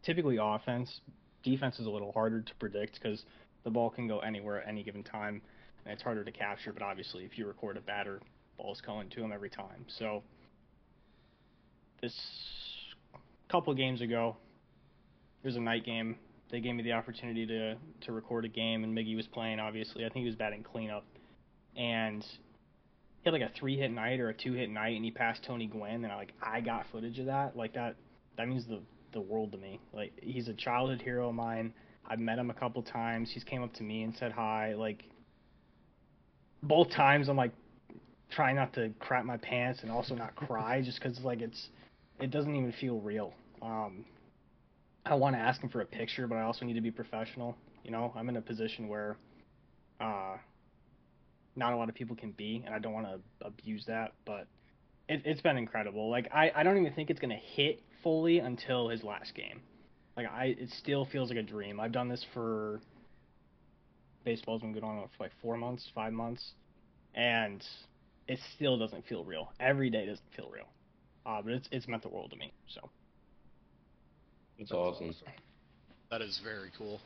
Typically 0.04 0.38
offense, 0.40 1.00
defense 1.42 1.78
is 1.78 1.87
a 1.87 1.90
little 1.90 2.12
harder 2.12 2.42
to 2.42 2.54
predict 2.56 3.00
because 3.00 3.25
the 3.64 3.71
ball 3.71 3.90
can 3.90 4.06
go 4.06 4.18
anywhere 4.18 4.62
at 4.62 4.68
any 4.68 4.83
given 4.83 5.02
time, 5.02 5.40
and 5.85 5.92
it's 5.94 6.02
harder 6.02 6.25
to 6.25 6.33
capture. 6.33 6.73
But 6.73 6.83
obviously, 6.83 7.25
if 7.25 7.38
you 7.38 7.47
record 7.47 7.76
a 7.76 7.80
batter, 7.80 8.21
ball's 8.59 8.80
going 8.80 9.09
to 9.11 9.23
him 9.23 9.33
every 9.33 9.50
time. 9.50 9.87
So 9.99 10.23
this 12.02 12.14
couple 13.54 13.73
games 13.73 14.00
ago, 14.00 14.37
it 15.44 15.46
was 15.46 15.54
a 15.54 15.61
night 15.61 15.84
game. 15.84 16.16
They 16.50 16.58
gave 16.58 16.75
me 16.75 16.82
the 16.82 16.90
opportunity 16.90 17.46
to 17.46 17.76
to 18.00 18.12
record 18.12 18.44
a 18.44 18.49
game, 18.49 18.82
and 18.82 18.96
Miggy 18.96 19.14
was 19.14 19.28
playing. 19.28 19.61
Obviously, 19.61 20.04
I 20.04 20.08
think 20.08 20.25
he 20.25 20.26
was 20.26 20.34
batting 20.34 20.64
cleanup, 20.64 21.04
and 21.76 22.25
he 22.25 23.30
had 23.30 23.32
like 23.32 23.42
a 23.42 23.52
three 23.56 23.78
hit 23.78 23.92
night 23.92 24.18
or 24.18 24.30
a 24.30 24.34
two 24.34 24.54
hit 24.54 24.70
night, 24.70 24.96
and 24.96 25.04
he 25.04 25.12
passed 25.12 25.44
Tony 25.44 25.68
Gwynn, 25.68 26.02
and 26.02 26.12
I 26.12 26.16
like 26.16 26.32
I 26.42 26.61
got 26.62 26.87
footage 26.90 27.20
of 27.20 27.26
that. 27.26 27.56
Like 27.56 27.75
that, 27.75 27.94
that 28.37 28.49
means 28.49 28.66
the 28.66 28.80
the 29.12 29.20
world 29.20 29.52
to 29.52 29.58
me. 29.58 29.78
Like 29.92 30.12
he's 30.20 30.49
a 30.49 30.54
childhood 30.54 31.00
hero 31.00 31.28
of 31.28 31.37
mine. 31.37 31.73
I've 32.04 32.18
met 32.18 32.40
him 32.40 32.50
a 32.50 32.54
couple 32.54 32.82
times. 32.82 33.30
He's 33.32 33.44
came 33.44 33.62
up 33.62 33.73
to 33.75 33.84
me 33.84 34.02
and 34.02 34.16
said 34.18 34.32
hi. 34.32 34.75
Like 34.75 35.04
both 36.61 36.90
times, 36.90 37.28
I'm 37.28 37.37
like 37.37 37.52
trying 38.32 38.56
not 38.56 38.73
to 38.73 38.90
crap 38.99 39.25
my 39.25 39.37
pants 39.37 39.82
and 39.82 39.92
also 39.92 40.16
not 40.16 40.34
cry 40.34 40.82
just 40.82 41.00
because 41.00 41.20
like 41.20 41.40
it's 41.40 41.68
it 42.18 42.32
doesn't 42.32 42.52
even 42.56 42.73
feel 42.80 42.99
real. 42.99 43.32
Um, 43.64 44.04
I 45.06 45.14
want 45.14 45.37
to 45.37 45.40
ask 45.40 45.61
him 45.61 45.68
for 45.71 45.80
a 45.80 45.87
picture, 45.87 46.26
but 46.26 46.37
I 46.37 46.42
also 46.42 46.64
need 46.64 46.75
to 46.75 46.80
be 46.80 46.90
professional. 46.90 47.56
You 47.83 47.90
know, 47.90 48.12
I'm 48.16 48.28
in 48.28 48.37
a 48.37 48.40
position 48.40 48.88
where 48.88 49.16
uh, 50.00 50.37
not 51.56 51.73
a 51.73 51.76
lot 51.76 51.88
of 51.88 51.94
people 51.94 52.16
can 52.16 52.33
be, 52.33 52.62
and 52.64 52.75
I 52.75 52.78
don't 52.78 52.92
want 52.92 53.06
to 53.06 53.21
abuse 53.47 53.85
that. 53.87 54.12
But 54.25 54.47
it, 55.09 55.23
it's 55.25 55.40
been 55.40 55.56
incredible. 55.56 56.11
Like 56.11 56.28
I, 56.33 56.52
I 56.54 56.62
don't 56.62 56.78
even 56.78 56.92
think 56.94 57.11
it's 57.11 57.21
gonna 57.21 57.35
hit 57.35 57.83
fully 58.02 58.38
until 58.38 58.88
his 58.88 59.02
last 59.02 59.35
game. 59.35 59.61
Like 60.16 60.26
I, 60.26 60.56
it 60.59 60.71
still 60.78 61.04
feels 61.06 61.30
like 61.30 61.38
a 61.38 61.42
dream. 61.42 61.80
I've 61.80 61.92
done 61.92 62.09
this 62.09 62.25
for 62.35 62.80
baseball's 64.25 64.62
been 64.62 64.73
going 64.73 64.85
on 64.85 65.09
for 65.16 65.25
like 65.25 65.33
four 65.42 65.56
months, 65.56 65.90
five 65.94 66.12
months, 66.12 66.52
and 67.14 67.62
it 68.26 68.38
still 68.54 68.78
doesn't 68.78 69.06
feel 69.06 69.25
real. 69.25 69.52
Every 69.61 69.90
day 69.90 70.06
doesn't 70.06 70.33
feel 70.35 70.50
real. 70.50 70.68
Uh, 71.26 71.42
but 71.42 71.52
it's 71.52 71.68
it's 71.73 71.88
meant 71.88 72.02
the 72.02 72.09
world 72.09 72.30
to 72.30 72.37
me. 72.37 72.52
So 72.68 72.90
It's 74.58 74.73
awesome. 74.73 75.14
That 76.11 76.23
is 76.23 76.40
very 76.44 76.70
cool. 76.78 77.00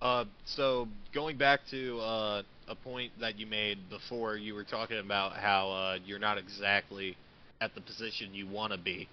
Uh, 0.00 0.24
so 0.44 0.88
going 1.14 1.38
back 1.38 1.60
to 1.70 1.98
uh, 2.00 2.42
a 2.68 2.74
point 2.74 3.12
that 3.20 3.38
you 3.38 3.46
made 3.46 3.78
before, 3.88 4.36
you 4.36 4.54
were 4.54 4.64
talking 4.64 4.98
about 4.98 5.34
how 5.34 5.70
uh, 5.70 5.98
you're 6.04 6.18
not 6.18 6.38
exactly 6.38 7.16
at 7.60 7.74
the 7.74 7.80
position 7.80 8.34
you 8.34 8.46
want 8.46 8.72
to 8.72 8.78
be. 8.78 9.08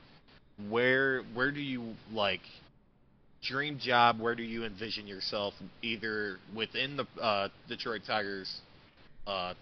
Where 0.68 1.22
where 1.34 1.52
do 1.52 1.62
you 1.62 1.94
like 2.12 2.42
dream 3.44 3.80
job? 3.80 4.20
Where 4.20 4.36
do 4.36 4.44
you 4.44 4.66
envision 4.66 5.08
yourself, 5.08 5.54
either 5.82 6.38
within 6.56 6.98
the 6.98 7.22
uh, 7.22 7.50
Detroit 7.68 8.02
Tigers, 8.06 8.60
uh, 9.28 9.54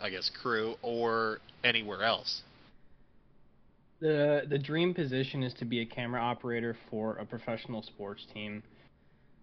I 0.00 0.10
guess 0.10 0.30
crew, 0.40 0.76
or 0.80 1.40
anywhere 1.64 2.04
else? 2.04 2.42
The 4.00 4.42
the 4.48 4.58
dream 4.58 4.94
position 4.94 5.42
is 5.42 5.54
to 5.54 5.64
be 5.64 5.80
a 5.80 5.86
camera 5.86 6.20
operator 6.20 6.76
for 6.90 7.16
a 7.16 7.24
professional 7.24 7.82
sports 7.82 8.26
team, 8.32 8.62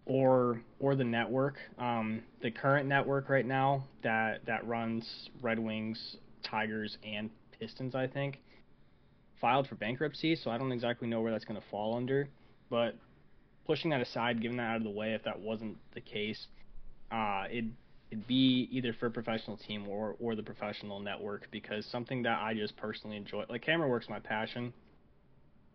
or 0.06 0.62
or 0.80 0.96
the 0.96 1.04
network. 1.04 1.58
Um, 1.78 2.22
the 2.42 2.52
current 2.52 2.88
network 2.88 3.30
right 3.30 3.46
now 3.46 3.84
that 4.04 4.46
that 4.46 4.66
runs 4.68 5.30
Red 5.42 5.60
Wings, 5.60 6.18
Tigers, 6.44 6.98
and 7.04 7.30
Pistons, 7.60 7.96
I 7.96 8.08
think, 8.08 8.40
filed 9.42 9.68
for 9.68 9.76
bankruptcy. 9.76 10.36
So 10.36 10.52
I 10.52 10.58
don't 10.58 10.72
exactly 10.72 11.08
know 11.08 11.22
where 11.22 11.32
that's 11.32 11.46
going 11.46 11.60
to 11.60 11.68
fall 11.70 11.96
under. 11.96 12.30
But 12.70 12.96
pushing 13.66 13.92
that 13.92 14.02
aside, 14.02 14.42
giving 14.42 14.58
that 14.58 14.64
out 14.64 14.78
of 14.78 14.84
the 14.84 14.90
way, 14.90 15.14
if 15.14 15.24
that 15.24 15.40
wasn't 15.40 15.78
the 15.94 16.02
case, 16.02 16.48
uh, 17.12 17.46
it 17.50 17.66
be 18.16 18.68
either 18.72 18.94
for 19.00 19.08
a 19.08 19.12
professional 19.12 19.58
team 19.58 19.88
or 19.88 20.16
or 20.20 20.36
the 20.36 20.44
professional 20.44 21.00
network 21.00 21.48
because 21.52 21.86
something 21.86 22.24
that 22.24 22.42
I 22.42 22.54
just 22.54 22.76
personally 22.78 23.18
enjoy, 23.18 23.46
like 23.50 23.62
camera 23.62 23.88
work's 23.88 24.10
my 24.10 24.20
passion. 24.20 24.74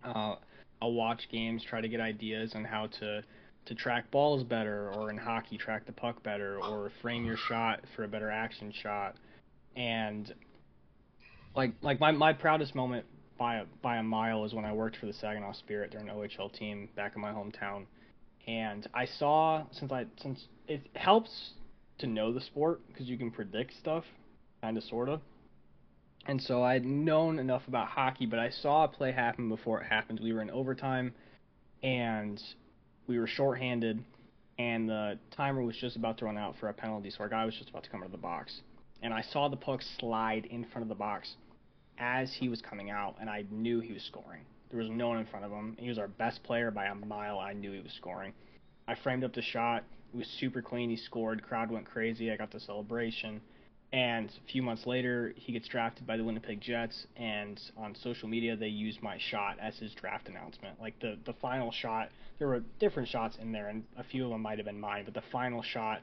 Uh, 0.04 0.36
I'll 0.82 0.92
watch 0.92 1.28
games, 1.30 1.62
try 1.68 1.80
to 1.80 1.88
get 1.88 2.00
ideas 2.00 2.52
on 2.54 2.64
how 2.64 2.86
to 3.00 3.22
to 3.66 3.74
track 3.74 4.10
balls 4.10 4.42
better, 4.42 4.90
or 4.94 5.10
in 5.10 5.18
hockey, 5.18 5.58
track 5.58 5.84
the 5.86 5.92
puck 5.92 6.22
better, 6.22 6.58
or 6.60 6.90
frame 7.02 7.24
your 7.24 7.36
shot 7.36 7.80
for 7.94 8.04
a 8.04 8.08
better 8.08 8.30
action 8.30 8.72
shot. 8.82 9.16
And 9.76 10.32
like 11.54 11.74
like 11.82 12.00
my 12.00 12.12
my 12.12 12.32
proudest 12.32 12.74
moment 12.74 13.04
by 13.38 13.56
a 13.56 13.64
by 13.82 13.96
a 13.96 14.02
mile 14.02 14.44
is 14.44 14.54
when 14.54 14.64
I 14.64 14.72
worked 14.72 14.96
for 14.96 15.06
the 15.06 15.12
Saginaw 15.12 15.52
Spirit. 15.54 15.90
They're 15.92 16.00
an 16.00 16.08
OHL 16.08 16.52
team 16.52 16.88
back 16.96 17.12
in 17.16 17.22
my 17.22 17.32
hometown, 17.32 17.84
and 18.46 18.88
I 18.94 19.06
saw 19.06 19.64
since 19.72 19.92
I 19.92 20.06
since 20.22 20.46
it 20.68 20.82
helps 20.94 21.52
to 22.00 22.06
know 22.06 22.32
the 22.32 22.40
sport 22.40 22.80
because 22.88 23.06
you 23.06 23.16
can 23.16 23.30
predict 23.30 23.74
stuff, 23.78 24.04
kind 24.62 24.76
of 24.76 24.84
sorta. 24.84 25.20
And 26.26 26.40
so 26.42 26.62
I'd 26.62 26.84
known 26.84 27.38
enough 27.38 27.62
about 27.66 27.88
hockey, 27.88 28.26
but 28.26 28.38
I 28.38 28.50
saw 28.50 28.84
a 28.84 28.88
play 28.88 29.12
happen 29.12 29.48
before 29.48 29.80
it 29.80 29.86
happened. 29.86 30.20
We 30.22 30.32
were 30.32 30.42
in 30.42 30.50
overtime, 30.50 31.14
and 31.82 32.40
we 33.06 33.18
were 33.18 33.26
shorthanded, 33.26 34.04
and 34.58 34.88
the 34.88 35.18
timer 35.30 35.62
was 35.62 35.76
just 35.76 35.96
about 35.96 36.18
to 36.18 36.26
run 36.26 36.36
out 36.36 36.56
for 36.60 36.68
a 36.68 36.74
penalty, 36.74 37.10
so 37.10 37.20
our 37.20 37.28
guy 37.28 37.44
was 37.44 37.54
just 37.54 37.70
about 37.70 37.84
to 37.84 37.90
come 37.90 38.00
out 38.00 38.06
of 38.06 38.12
the 38.12 38.18
box. 38.18 38.60
And 39.02 39.14
I 39.14 39.22
saw 39.22 39.48
the 39.48 39.56
puck 39.56 39.80
slide 39.98 40.46
in 40.46 40.64
front 40.64 40.82
of 40.82 40.88
the 40.88 40.94
box 40.94 41.34
as 41.98 42.32
he 42.38 42.48
was 42.48 42.60
coming 42.60 42.90
out, 42.90 43.16
and 43.20 43.30
I 43.30 43.44
knew 43.50 43.80
he 43.80 43.92
was 43.92 44.02
scoring. 44.02 44.42
There 44.70 44.78
was 44.78 44.90
no 44.90 45.08
one 45.08 45.18
in 45.18 45.26
front 45.26 45.44
of 45.44 45.50
him. 45.50 45.76
He 45.80 45.88
was 45.88 45.98
our 45.98 46.08
best 46.08 46.42
player 46.42 46.70
by 46.70 46.86
a 46.86 46.94
mile. 46.94 47.38
I 47.38 47.54
knew 47.54 47.72
he 47.72 47.80
was 47.80 47.92
scoring. 47.92 48.32
I 48.86 48.94
framed 48.94 49.24
up 49.24 49.34
the 49.34 49.42
shot. 49.42 49.84
It 50.12 50.16
was 50.16 50.26
super 50.40 50.60
clean. 50.62 50.90
He 50.90 50.96
scored. 50.96 51.42
Crowd 51.42 51.70
went 51.70 51.86
crazy. 51.86 52.30
I 52.30 52.36
got 52.36 52.50
the 52.50 52.60
celebration. 52.60 53.40
And 53.92 54.28
a 54.30 54.52
few 54.52 54.62
months 54.62 54.86
later, 54.86 55.32
he 55.36 55.52
gets 55.52 55.66
drafted 55.66 56.06
by 56.06 56.16
the 56.16 56.22
Winnipeg 56.22 56.60
Jets, 56.60 57.06
and 57.16 57.60
on 57.76 57.96
social 57.96 58.28
media, 58.28 58.54
they 58.54 58.68
used 58.68 59.02
my 59.02 59.18
shot 59.18 59.58
as 59.60 59.76
his 59.78 59.92
draft 59.94 60.28
announcement. 60.28 60.80
Like 60.80 60.94
the 61.00 61.18
the 61.26 61.32
final 61.34 61.72
shot, 61.72 62.10
there 62.38 62.46
were 62.46 62.60
different 62.78 63.08
shots 63.08 63.36
in 63.42 63.50
there, 63.50 63.68
and 63.68 63.82
a 63.96 64.04
few 64.04 64.24
of 64.24 64.30
them 64.30 64.42
might 64.42 64.58
have 64.58 64.66
been 64.66 64.78
mine, 64.78 65.04
but 65.04 65.14
the 65.14 65.22
final 65.32 65.60
shot, 65.62 66.02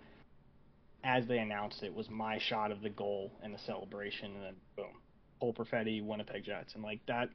as 1.05 1.25
they 1.27 1.37
announced 1.37 1.81
it, 1.81 1.93
was 1.93 2.09
my 2.09 2.37
shot 2.39 2.71
of 2.73 2.81
the 2.81 2.89
goal 2.89 3.31
and 3.41 3.53
the 3.53 3.59
celebration, 3.59 4.35
and 4.35 4.43
then 4.43 4.55
boom, 4.75 5.01
Cole 5.39 5.53
Perfetti, 5.53 6.03
Winnipeg 6.03 6.43
Jets, 6.43 6.73
and 6.75 6.83
like 6.83 6.99
that 7.07 7.29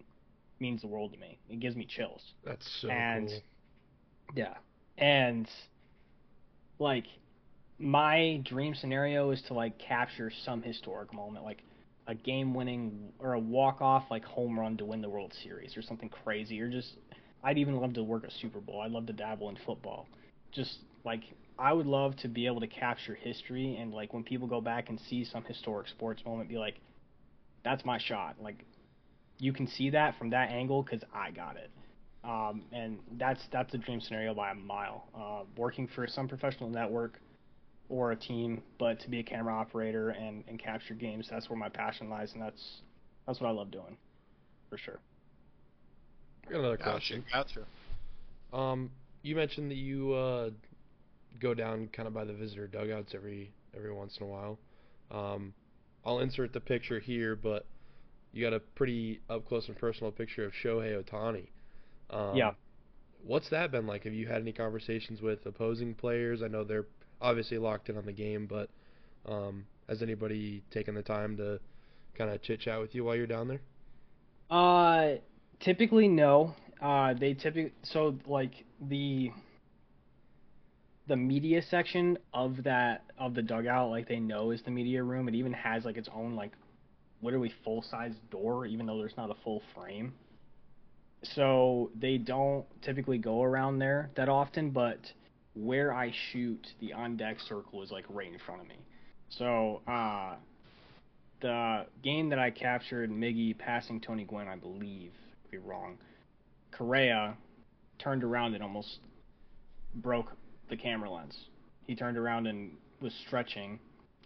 means 0.61 0.83
the 0.83 0.87
world 0.87 1.15
to 1.15 1.19
me. 1.19 1.39
It 1.49 1.61
gives 1.61 1.77
me 1.77 1.87
chills. 1.87 2.35
That's 2.45 2.71
so 2.83 2.91
And- 2.91 3.29
cool. 3.29 3.43
Yeah. 4.35 4.55
And 4.99 5.49
like 6.83 7.07
my 7.79 8.41
dream 8.45 8.75
scenario 8.75 9.31
is 9.31 9.43
to 9.49 9.55
like 9.55 9.79
capture 9.79 10.31
some 10.45 10.63
historic 10.63 11.13
moment 11.15 11.45
like 11.45 11.63
a 12.07 12.15
game 12.15 12.53
winning 12.55 13.13
or 13.19 13.35
a 13.35 13.39
walk 13.39 13.81
off 13.81 14.05
like 14.11 14.25
home 14.25 14.59
run 14.59 14.77
to 14.77 14.85
win 14.85 15.01
the 15.01 15.09
World 15.09 15.33
Series 15.43 15.77
or 15.77 15.83
something 15.83 16.09
crazy 16.09 16.61
or 16.61 16.69
just 16.69 16.97
I'd 17.45 17.59
even 17.59 17.81
love 17.81 17.95
to 17.95 18.05
work 18.05 18.25
a 18.25 18.31
Super 18.31 18.61
Bowl. 18.61 18.81
I'd 18.81 18.93
love 18.93 19.07
to 19.07 19.13
dabble 19.13 19.49
in 19.49 19.57
football. 19.67 20.07
Just 20.53 20.79
like 21.05 21.23
I 21.59 21.73
would 21.73 21.87
love 21.87 22.17
to 22.19 22.29
be 22.29 22.47
able 22.47 22.61
to 22.61 22.67
capture 22.67 23.15
history 23.15 23.77
and 23.77 23.93
like 23.93 24.13
when 24.13 24.25
people 24.25 24.47
go 24.49 24.61
back 24.61 24.89
and 24.89 25.01
see 25.09 25.25
some 25.25 25.45
historic 25.45 25.89
sports 25.89 26.23
moment 26.25 26.49
be 26.49 26.59
like 26.59 26.77
that's 27.65 27.85
my 27.85 27.99
shot. 27.99 28.37
Like 28.41 28.65
you 29.39 29.53
can 29.53 29.67
see 29.67 29.91
that 29.91 30.19
from 30.19 30.31
that 30.31 30.51
angle 30.51 30.83
cuz 30.85 31.03
I 31.15 31.31
got 31.31 31.57
it 31.57 31.71
um, 32.25 32.63
and 32.73 32.99
that's 33.19 33.41
that's 33.53 33.73
a 33.75 33.79
dream 33.79 34.01
scenario 34.01 34.35
by 34.35 34.51
a 34.51 34.55
mile. 34.55 35.05
Uh, 35.15 35.45
working 35.57 35.89
for 35.95 36.07
some 36.07 36.29
professional 36.29 36.69
network 36.69 37.19
or 37.89 38.13
a 38.13 38.17
team, 38.17 38.63
but 38.79 39.01
to 39.01 39.11
be 39.11 39.19
a 39.19 39.23
camera 39.23 39.55
operator 39.55 40.11
and, 40.11 40.45
and 40.49 40.59
capture 40.59 40.95
games, 40.95 41.27
that's 41.31 41.51
where 41.51 41.59
my 41.59 41.69
passion 41.69 42.09
lies, 42.09 42.33
and 42.33 42.43
that's 42.43 42.81
that's 43.27 43.41
what 43.41 43.49
I 43.49 43.53
love 43.53 43.71
doing, 43.71 43.97
for 44.71 44.79
sure. 44.79 44.99
Got 46.49 46.61
another 46.61 46.77
Gotcha, 46.77 46.91
question. 46.91 47.25
gotcha. 47.33 47.67
Um, 48.53 48.91
you 49.23 49.37
mentioned 49.37 49.71
that 49.71 49.77
you 49.77 50.13
uh, 50.13 50.51
go 51.41 51.55
down 51.55 51.89
kind 51.93 52.07
of 52.07 52.15
by 52.15 52.25
the 52.25 52.33
visitor 52.33 52.67
dugouts 52.67 53.15
every 53.15 53.53
every 53.77 53.93
once 53.93 54.17
in 54.21 54.27
a 54.27 54.29
while. 54.29 54.59
Um, 55.11 55.55
I'll 56.05 56.21
insert 56.21 56.53
the 56.53 56.61
picture 56.61 56.99
here, 56.99 57.37
but 57.37 57.67
you 58.33 58.43
got 58.45 58.55
a 58.55 58.61
pretty 58.61 59.21
up 59.29 59.47
close 59.47 59.69
and 59.69 59.77
personal 59.77 60.11
picture 60.11 60.45
of 60.45 60.53
Shohei 60.65 61.03
Ohtani. 61.03 61.49
Um, 62.13 62.37
Yeah. 62.37 62.55
What's 63.25 63.49
that 63.51 63.71
been 63.71 63.87
like? 63.87 64.05
Have 64.05 64.15
you 64.15 64.27
had 64.27 64.43
any 64.43 64.53
conversations 64.53 65.23
with 65.23 65.47
opposing 65.47 65.95
players? 65.95 66.43
I 66.43 66.49
know 66.49 66.65
they're 66.65 66.87
obviously 67.21 67.59
locked 67.59 67.89
in 67.89 67.97
on 67.97 68.05
the 68.07 68.13
game, 68.13 68.47
but 68.47 68.69
um, 69.27 69.67
has 69.89 70.03
anybody 70.03 70.63
taken 70.71 70.95
the 70.95 71.03
time 71.03 71.37
to 71.37 71.61
kind 72.15 72.31
of 72.31 72.43
chit 72.43 72.61
chat 72.61 72.81
with 72.81 72.95
you 72.95 73.05
while 73.05 73.17
you're 73.17 73.27
down 73.27 73.49
there? 73.49 73.61
Uh, 74.51 75.15
typically 75.61 76.09
no. 76.09 76.55
Uh, 76.81 77.15
they 77.15 77.35
typically 77.35 77.73
so 77.83 78.19
like 78.27 78.65
the 78.81 79.31
the 81.09 81.17
media 81.17 81.63
section 81.63 82.19
of 82.33 82.63
that 82.65 83.05
of 83.19 83.35
the 83.35 83.43
dugout, 83.43 83.91
like 83.91 84.09
they 84.09 84.19
know 84.21 84.51
is 84.51 84.63
the 84.63 84.71
media 84.71 85.03
room. 85.03 85.29
It 85.29 85.35
even 85.35 85.53
has 85.53 85.85
like 85.85 85.97
its 85.97 86.09
own 86.15 86.35
like 86.37 86.53
literally 87.23 87.53
full 87.65 87.83
size 87.83 88.15
door, 88.31 88.67
even 88.67 88.87
though 88.87 88.99
there's 88.99 89.17
not 89.17 89.31
a 89.31 89.35
full 89.45 89.63
frame. 89.75 90.15
So 91.23 91.91
they 91.95 92.19
don't 92.19 92.65
typically 92.83 93.19
go 93.19 93.43
around 93.43 93.79
there 93.79 94.11
that 94.17 94.29
often, 94.29 94.71
but 94.71 94.99
where 95.55 95.93
I 95.93 96.13
shoot, 96.33 96.67
the 96.81 96.93
on 96.93 97.17
deck 97.17 97.39
circle 97.41 97.83
is 97.83 97.91
like 97.91 98.05
right 98.09 98.33
in 98.33 98.39
front 98.39 98.63
of 98.63 98.69
me. 98.69 98.79
So 99.29 99.83
uh, 99.87 100.35
the 101.41 101.87
game 102.03 102.29
that 102.31 102.39
I 102.39 102.51
captured, 102.51 103.11
Miggy 103.11 103.57
passing 103.57 104.01
Tony 104.01 104.25
Gwynn, 104.25 104.49
I 104.49 104.57
believe, 104.57 105.13
could 105.43 105.51
be 105.51 105.59
wrong. 105.59 105.99
Correa 106.73 107.37
turned 107.99 108.25
around 108.25 108.55
and 108.55 108.63
almost 108.63 108.99
broke 109.95 110.33
the 110.71 110.77
camera 110.77 111.11
lens. 111.11 111.37
He 111.87 111.95
turned 111.95 112.17
around 112.17 112.47
and 112.47 112.73
was 113.01 113.13
stretching, 113.27 113.79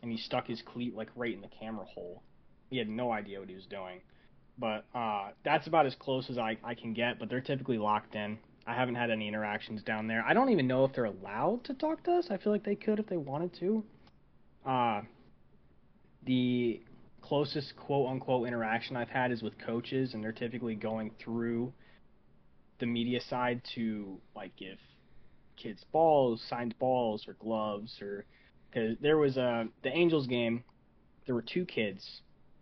and 0.03 0.11
he 0.11 0.19
stuck 0.19 0.47
his 0.47 0.63
cleat 0.63 0.95
like 0.95 1.09
right 1.17 1.35
in 1.35 1.41
the 1.41 1.49
camera 1.49 1.85
hole. 1.85 2.23
He 2.71 2.79
had 2.79 2.89
no 2.89 3.13
idea 3.13 3.41
what 3.41 3.49
he 3.49 3.55
was 3.55 3.67
doing. 3.67 4.01
But 4.59 4.85
uh, 4.95 5.31
that's 5.45 5.67
about 5.67 5.87
as 5.87 5.95
close 5.99 6.31
as 6.31 6.39
I, 6.39 6.57
I 6.65 6.75
can 6.75 6.95
get. 6.95 7.19
But 7.19 7.29
they're 7.29 7.41
typically 7.41 7.79
locked 7.79 8.15
in. 8.15 8.39
I 8.67 8.75
haven't 8.75 8.97
had 8.97 9.11
any 9.11 9.29
interactions 9.29 9.83
down 9.83 10.09
there. 10.09 10.25
I 10.27 10.35
don't 10.35 10.51
even 10.51 10.67
know 10.67 10.85
if 10.85 10.93
they're 10.93 11.05
allowed 11.05 11.65
to 11.65 11.75
talk 11.75 12.03
to 12.05 12.13
us. 12.13 12.27
I 12.31 12.37
feel 12.39 12.53
like 12.53 12.65
they 12.65 12.75
could 12.75 12.99
if 12.99 13.07
they 13.07 13.17
wanted 13.17 13.55
to. 13.61 13.85
Uh, 14.65 15.03
the 16.25 16.81
closest 17.23 17.75
quote 17.77 18.09
unquote 18.09 18.47
interaction 18.47 18.97
I've 18.97 19.09
had 19.09 19.31
is 19.31 19.43
with 19.43 19.55
coaches, 19.59 20.15
and 20.15 20.23
they're 20.23 20.33
typically 20.33 20.75
going 20.75 21.13
through 21.23 21.73
the 22.79 22.87
media 22.87 23.21
side 23.29 23.63
to 23.75 24.19
like 24.35 24.55
give 24.57 24.79
kids 25.57 25.85
balls, 25.93 26.43
signed 26.49 26.75
balls, 26.79 27.27
or 27.27 27.35
gloves, 27.35 27.97
or 28.01 28.25
because 28.71 28.97
there 29.01 29.17
was 29.17 29.37
a 29.37 29.69
the 29.83 29.91
Angels 29.91 30.27
game, 30.27 30.65
there 31.27 31.35
were 31.35 31.43
two 31.43 31.65
kids 31.65 32.21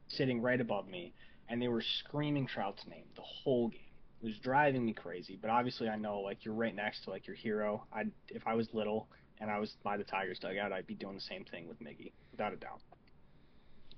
sitting 0.08 0.40
right 0.40 0.60
above 0.60 0.86
me, 0.86 1.12
and 1.48 1.60
they 1.60 1.68
were 1.68 1.82
screaming 2.00 2.46
Trout's 2.46 2.82
name 2.88 3.04
the 3.16 3.22
whole 3.22 3.68
game. 3.68 3.80
It 4.22 4.26
was 4.26 4.38
driving 4.38 4.84
me 4.84 4.94
crazy, 4.94 5.38
but 5.40 5.50
obviously 5.50 5.88
I 5.88 5.96
know 5.96 6.20
like 6.20 6.44
you're 6.44 6.54
right 6.54 6.74
next 6.74 7.04
to 7.04 7.10
like 7.10 7.26
your 7.26 7.36
hero. 7.36 7.84
I 7.92 8.04
if 8.28 8.46
I 8.46 8.54
was 8.54 8.68
little 8.72 9.08
and 9.40 9.50
I 9.50 9.58
was 9.58 9.74
by 9.82 9.96
the 9.96 10.04
Tigers 10.04 10.38
dugout, 10.38 10.72
I'd 10.72 10.86
be 10.86 10.94
doing 10.94 11.14
the 11.14 11.20
same 11.20 11.44
thing 11.44 11.68
with 11.68 11.80
Miggy, 11.80 12.12
without 12.30 12.52
a 12.52 12.56
doubt. 12.56 12.80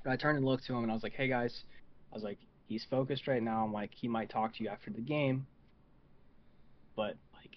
But 0.02 0.10
I 0.12 0.16
turned 0.16 0.38
and 0.38 0.46
looked 0.46 0.66
to 0.66 0.74
him 0.74 0.82
and 0.82 0.90
I 0.90 0.94
was 0.94 1.02
like, 1.02 1.14
"Hey 1.14 1.28
guys," 1.28 1.62
I 2.12 2.16
was 2.16 2.24
like, 2.24 2.38
"He's 2.66 2.84
focused 2.90 3.28
right 3.28 3.42
now. 3.42 3.64
I'm 3.64 3.72
like, 3.72 3.90
he 3.94 4.08
might 4.08 4.30
talk 4.30 4.54
to 4.56 4.64
you 4.64 4.68
after 4.68 4.90
the 4.90 5.00
game, 5.00 5.46
but 6.96 7.16
like, 7.34 7.54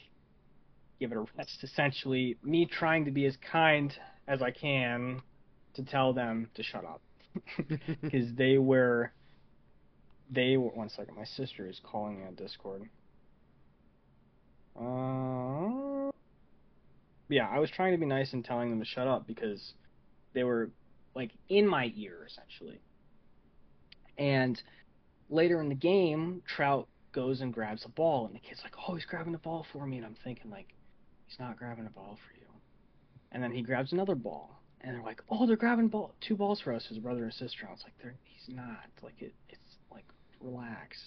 give 0.99 1.11
it 1.11 1.17
a 1.17 1.25
rest." 1.37 1.59
Essentially, 1.63 2.37
me 2.43 2.67
trying 2.67 3.05
to 3.05 3.11
be 3.11 3.25
as 3.25 3.35
kind 3.51 3.93
as 4.27 4.43
I 4.43 4.51
can 4.51 5.21
to 5.73 5.83
tell 5.83 6.13
them 6.13 6.49
to 6.53 6.61
shut 6.61 6.85
up 6.85 7.01
because 8.01 8.35
they 8.35 8.57
were 8.57 9.11
they 10.29 10.57
were 10.57 10.69
one 10.69 10.89
second 10.89 11.15
my 11.15 11.25
sister 11.25 11.67
is 11.67 11.79
calling 11.83 12.19
me 12.19 12.25
on 12.25 12.35
discord 12.35 12.83
uh, 14.79 16.11
yeah 17.29 17.47
i 17.49 17.59
was 17.59 17.69
trying 17.71 17.91
to 17.91 17.97
be 17.97 18.05
nice 18.05 18.33
and 18.33 18.45
telling 18.45 18.69
them 18.69 18.79
to 18.79 18.85
shut 18.85 19.07
up 19.07 19.27
because 19.27 19.73
they 20.33 20.43
were 20.43 20.69
like 21.15 21.31
in 21.49 21.67
my 21.67 21.91
ear 21.95 22.27
essentially 22.27 22.79
and 24.17 24.61
later 25.29 25.61
in 25.61 25.69
the 25.69 25.75
game 25.75 26.41
trout 26.47 26.87
goes 27.11 27.41
and 27.41 27.53
grabs 27.53 27.83
a 27.85 27.89
ball 27.89 28.25
and 28.25 28.35
the 28.35 28.39
kid's 28.39 28.61
like 28.63 28.73
oh 28.87 28.93
he's 28.93 29.05
grabbing 29.05 29.31
the 29.31 29.39
ball 29.39 29.65
for 29.71 29.85
me 29.85 29.97
and 29.97 30.05
i'm 30.05 30.15
thinking 30.23 30.51
like 30.51 30.67
he's 31.25 31.39
not 31.39 31.57
grabbing 31.57 31.87
a 31.87 31.89
ball 31.89 32.17
for 32.27 32.39
you 32.39 32.47
and 33.31 33.43
then 33.43 33.51
he 33.51 33.61
grabs 33.61 33.91
another 33.91 34.15
ball 34.15 34.59
and 34.81 34.95
they're 34.95 35.03
like, 35.03 35.21
"Oh, 35.29 35.45
they're 35.45 35.55
grabbing 35.55 35.89
ball, 35.89 36.13
two 36.21 36.35
balls 36.35 36.61
for 36.61 36.73
us, 36.73 36.85
his 36.87 36.99
brother 36.99 37.23
and 37.23 37.33
sister." 37.33 37.67
I 37.67 37.71
was 37.71 37.83
like, 37.83 37.97
"They're 38.01 38.15
he's 38.23 38.55
not 38.55 38.85
like 39.01 39.21
it. 39.21 39.33
It's 39.49 39.68
relax." 40.41 40.97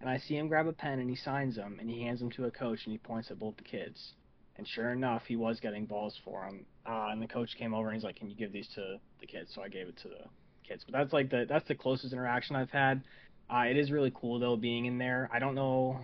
And 0.00 0.10
I 0.10 0.18
see 0.18 0.36
him 0.36 0.48
grab 0.48 0.66
a 0.66 0.72
pen 0.72 0.98
and 0.98 1.08
he 1.08 1.16
signs 1.16 1.54
them 1.56 1.78
and 1.80 1.88
he 1.88 2.02
hands 2.02 2.18
them 2.18 2.30
to 2.32 2.46
a 2.46 2.50
coach 2.50 2.80
and 2.84 2.92
he 2.92 2.98
points 2.98 3.30
at 3.30 3.38
both 3.38 3.56
the 3.56 3.62
kids. 3.62 4.14
And 4.56 4.66
sure 4.66 4.90
enough, 4.90 5.22
he 5.26 5.36
was 5.36 5.60
getting 5.60 5.86
balls 5.86 6.18
for 6.24 6.44
him. 6.44 6.66
Uh, 6.84 7.08
and 7.10 7.22
the 7.22 7.28
coach 7.28 7.50
came 7.56 7.72
over 7.72 7.88
and 7.88 7.94
he's 7.94 8.04
like, 8.04 8.16
"Can 8.16 8.28
you 8.28 8.36
give 8.36 8.52
these 8.52 8.68
to 8.74 8.98
the 9.20 9.26
kids?" 9.26 9.52
So 9.54 9.62
I 9.62 9.68
gave 9.68 9.88
it 9.88 9.96
to 9.98 10.08
the 10.08 10.24
kids. 10.66 10.84
But 10.84 10.92
that's 10.98 11.12
like 11.12 11.30
the 11.30 11.46
that's 11.48 11.66
the 11.68 11.74
closest 11.74 12.12
interaction 12.12 12.56
I've 12.56 12.70
had. 12.70 13.02
Uh, 13.48 13.64
it 13.68 13.76
is 13.76 13.90
really 13.90 14.12
cool 14.14 14.38
though 14.38 14.56
being 14.56 14.86
in 14.86 14.98
there. 14.98 15.28
I 15.32 15.38
don't 15.38 15.54
know 15.54 16.00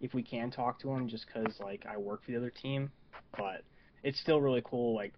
if 0.00 0.14
we 0.14 0.22
can 0.22 0.50
talk 0.50 0.80
to 0.80 0.90
him 0.90 1.08
just 1.08 1.26
because 1.26 1.58
like 1.60 1.84
I 1.86 1.96
work 1.96 2.24
for 2.24 2.30
the 2.30 2.36
other 2.36 2.50
team, 2.50 2.90
but 3.36 3.62
it's 4.02 4.20
still 4.20 4.40
really 4.40 4.62
cool 4.64 4.94
like 4.94 5.12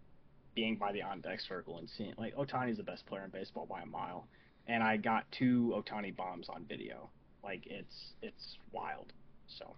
being 0.54 0.76
by 0.76 0.92
the 0.92 1.02
on 1.02 1.20
deck 1.20 1.40
circle 1.40 1.78
and 1.78 1.88
seeing 1.96 2.14
like 2.18 2.34
Ohtani's 2.34 2.78
the 2.78 2.82
best 2.82 3.06
player 3.06 3.24
in 3.24 3.30
baseball 3.30 3.66
by 3.66 3.82
a 3.82 3.86
mile, 3.86 4.26
and 4.70 4.82
I 4.82 4.96
got 4.96 5.24
two 5.36 5.74
Ohtani 5.76 6.16
bombs 6.16 6.46
on 6.48 6.64
video. 6.68 7.10
Like 7.42 7.62
it's 7.66 8.12
it's 8.22 8.56
wild. 8.72 9.12
So 9.58 9.74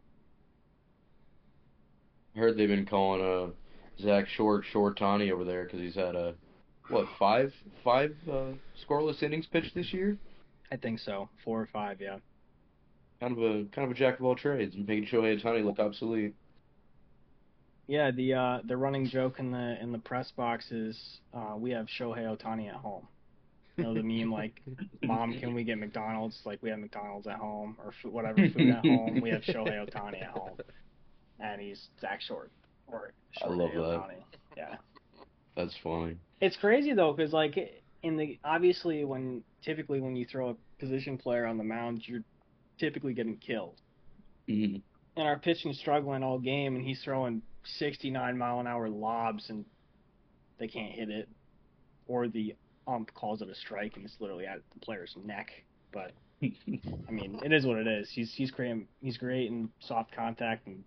I 2.36 2.38
heard 2.38 2.56
they've 2.56 2.68
been 2.68 2.86
calling 2.86 3.22
uh 3.22 3.50
Zach 4.02 4.28
Short 4.28 4.64
Short 4.70 4.96
Tani 4.96 5.30
over 5.30 5.44
there 5.44 5.64
because 5.64 5.80
he's 5.80 5.94
had 5.94 6.14
a 6.14 6.34
what 6.88 7.06
five 7.18 7.52
five 7.82 8.14
uh, 8.30 8.52
scoreless 8.86 9.22
innings 9.22 9.46
pitched 9.46 9.74
this 9.74 9.92
year. 9.92 10.18
I 10.70 10.76
think 10.76 10.98
so, 10.98 11.28
four 11.44 11.60
or 11.60 11.68
five, 11.72 12.00
yeah. 12.00 12.18
Kind 13.20 13.38
of 13.38 13.38
a 13.38 13.64
kind 13.74 13.84
of 13.84 13.90
a 13.90 13.94
jack 13.94 14.18
of 14.18 14.24
all 14.24 14.34
trades, 14.34 14.74
making 14.76 15.06
Shohei 15.06 15.40
Ohtani 15.40 15.64
look 15.64 15.78
obsolete. 15.78 16.34
Yeah, 17.86 18.10
the 18.10 18.34
uh, 18.34 18.58
the 18.66 18.76
running 18.76 19.08
joke 19.08 19.38
in 19.38 19.52
the 19.52 19.80
in 19.80 19.92
the 19.92 19.98
press 19.98 20.30
box 20.32 20.70
is 20.70 21.20
uh, 21.32 21.54
we 21.56 21.70
have 21.70 21.86
Shohei 21.86 22.36
Ohtani 22.36 22.68
at 22.68 22.76
home. 22.76 23.06
You 23.76 23.84
know 23.84 23.94
the 23.94 24.02
meme 24.02 24.30
like, 24.40 24.60
"Mom, 25.02 25.38
can 25.38 25.54
we 25.54 25.64
get 25.64 25.78
McDonald's?" 25.78 26.40
Like 26.44 26.62
we 26.62 26.70
have 26.70 26.78
McDonald's 26.78 27.26
at 27.26 27.36
home 27.36 27.76
or 27.82 27.92
food, 28.02 28.12
whatever 28.12 28.36
food 28.36 28.68
at 28.70 28.84
home. 28.84 29.20
We 29.22 29.30
have 29.30 29.42
Shohei 29.42 29.86
Ohtani 29.88 30.22
at 30.22 30.30
home, 30.30 30.58
and 31.40 31.60
he's 31.60 31.88
Zach 32.00 32.20
Short 32.20 32.50
or 32.86 33.12
I 33.42 33.46
Shohei 33.46 33.56
love 33.56 33.70
that. 33.72 33.80
Ohtani. 33.80 34.22
Yeah, 34.56 34.74
That's 35.56 35.74
funny. 35.82 36.16
it's 36.40 36.56
crazy 36.56 36.92
though 36.92 37.12
because 37.14 37.32
like 37.32 37.56
in 38.02 38.16
the 38.16 38.38
obviously 38.44 39.04
when 39.04 39.42
typically 39.64 40.00
when 40.00 40.16
you 40.16 40.26
throw 40.26 40.50
a 40.50 40.54
position 40.78 41.16
player 41.16 41.46
on 41.46 41.56
the 41.56 41.64
mound, 41.64 42.02
you're 42.06 42.24
typically 42.78 43.14
getting 43.14 43.36
killed. 43.38 43.76
Mhm. 44.48 44.82
and 45.16 45.26
our 45.28 45.38
pitching 45.38 45.72
struggling 45.72 46.22
all 46.22 46.38
game, 46.38 46.74
and 46.76 46.84
he's 46.84 47.00
throwing 47.02 47.40
69 47.64 48.36
mile 48.36 48.60
an 48.60 48.66
hour 48.66 48.88
lobs, 48.90 49.48
and 49.50 49.64
they 50.58 50.66
can't 50.68 50.92
hit 50.92 51.08
it, 51.10 51.28
or 52.08 52.26
the 52.28 52.54
ump 52.86 53.12
calls 53.14 53.42
it 53.42 53.48
a 53.48 53.54
strike, 53.54 53.96
and 53.96 54.04
it's 54.04 54.16
literally 54.20 54.46
at 54.46 54.60
the 54.72 54.80
player's 54.80 55.14
neck. 55.24 55.50
But 55.92 56.12
I 56.42 57.10
mean, 57.10 57.40
it 57.44 57.52
is 57.52 57.66
what 57.66 57.78
it 57.78 57.86
is. 57.86 58.10
He's 58.10 58.32
he's 58.34 58.50
great. 58.50 58.86
He's 59.00 59.16
great 59.16 59.48
in 59.48 59.68
soft 59.80 60.14
contact, 60.14 60.66
and 60.66 60.82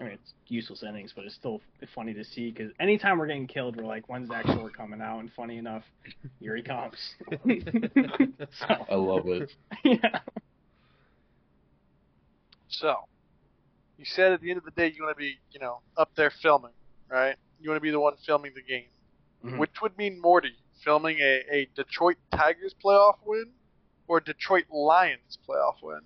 I 0.00 0.04
mean 0.04 0.12
it's 0.14 0.34
useless 0.48 0.82
innings, 0.82 1.12
but 1.14 1.24
it's 1.24 1.34
still 1.34 1.60
funny 1.94 2.14
to 2.14 2.24
see 2.24 2.50
because 2.50 2.72
anytime 2.80 3.18
we're 3.18 3.26
getting 3.26 3.46
killed, 3.46 3.76
we're 3.76 3.84
like, 3.84 4.08
when's 4.08 4.28
Zach 4.28 4.46
Short 4.46 4.76
coming 4.76 5.00
out? 5.00 5.20
And 5.20 5.30
funny 5.32 5.58
enough, 5.58 5.84
here 6.40 6.56
he 6.56 6.62
comes. 6.62 6.96
so, 7.30 8.66
I 8.90 8.94
love 8.94 9.26
it. 9.28 9.52
yeah. 9.84 10.20
So, 12.68 12.96
you 13.98 14.04
said 14.04 14.32
at 14.32 14.40
the 14.40 14.50
end 14.50 14.58
of 14.58 14.64
the 14.64 14.72
day 14.72 14.92
you 14.94 15.04
want 15.04 15.16
to 15.16 15.20
be, 15.20 15.38
you 15.52 15.60
know, 15.60 15.78
up 15.96 16.10
there 16.16 16.30
filming, 16.42 16.72
right? 17.08 17.36
You 17.60 17.70
want 17.70 17.76
to 17.76 17.82
be 17.82 17.90
the 17.90 18.00
one 18.00 18.14
filming 18.26 18.52
the 18.54 18.62
game. 18.62 18.86
Mhm. 19.44 19.58
Which 19.58 19.80
would 19.82 19.96
mean 19.96 20.20
more 20.20 20.40
to 20.40 20.48
you, 20.48 20.54
filming 20.82 21.18
a, 21.20 21.42
a 21.50 21.68
Detroit 21.74 22.16
Tigers 22.32 22.74
playoff 22.84 23.16
win 23.24 23.52
or 24.08 24.20
Detroit 24.20 24.64
Lions 24.70 25.38
playoff 25.48 25.76
win? 25.82 26.00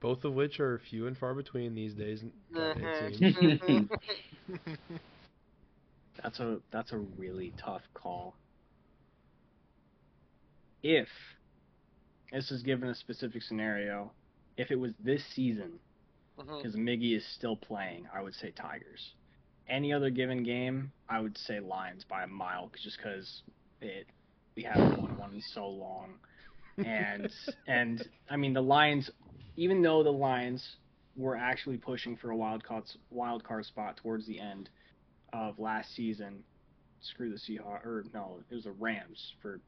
Both 0.00 0.24
of 0.24 0.34
which 0.34 0.60
are 0.60 0.78
few 0.78 1.06
and 1.06 1.16
far 1.16 1.34
between 1.34 1.74
these 1.74 1.94
days. 1.94 2.22
It 2.22 2.32
Mhm, 2.54 3.58
mhm. 3.60 3.88
That's 6.22 6.38
a 6.40 6.60
that's 6.70 6.92
a 6.92 6.98
really 6.98 7.52
tough 7.58 7.82
call. 7.94 8.36
If 10.82 11.08
this 12.32 12.50
is 12.50 12.62
given 12.62 12.88
a 12.88 12.94
specific 12.94 13.42
scenario, 13.42 14.12
if 14.56 14.70
it 14.70 14.76
was 14.76 14.92
this 14.98 15.24
season, 15.34 15.80
Mhm. 16.38 16.58
because 16.58 16.76
Miggy 16.76 17.16
is 17.16 17.24
still 17.26 17.56
playing, 17.56 18.06
I 18.12 18.22
would 18.22 18.34
say 18.34 18.50
Tigers. 18.50 19.14
Any 19.68 19.92
other 19.92 20.10
given 20.10 20.42
game, 20.42 20.92
I 21.08 21.20
would 21.20 21.36
say 21.38 21.60
Lions 21.60 22.04
by 22.04 22.24
a 22.24 22.26
mile, 22.28 22.70
just 22.82 22.98
because 22.98 23.42
it 23.84 24.06
we 24.56 24.62
haven't 24.62 25.00
won 25.00 25.16
one 25.18 25.34
in 25.34 25.40
so 25.52 25.66
long, 25.66 26.14
and 26.78 27.28
and 27.66 28.06
I 28.30 28.36
mean 28.36 28.52
the 28.52 28.62
Lions, 28.62 29.10
even 29.56 29.82
though 29.82 30.02
the 30.02 30.12
Lions 30.12 30.76
were 31.16 31.36
actually 31.36 31.76
pushing 31.76 32.16
for 32.16 32.30
a 32.30 32.36
wild 32.36 32.64
card 32.64 32.84
wild 33.10 33.44
card 33.44 33.64
spot 33.66 33.96
towards 33.96 34.26
the 34.26 34.40
end 34.40 34.70
of 35.32 35.58
last 35.58 35.94
season, 35.94 36.42
screw 37.00 37.30
the 37.30 37.38
Seahawks 37.38 37.84
or 37.84 38.04
no, 38.12 38.40
it 38.50 38.54
was 38.54 38.64
the 38.64 38.72
Rams 38.72 39.34
for 39.42 39.60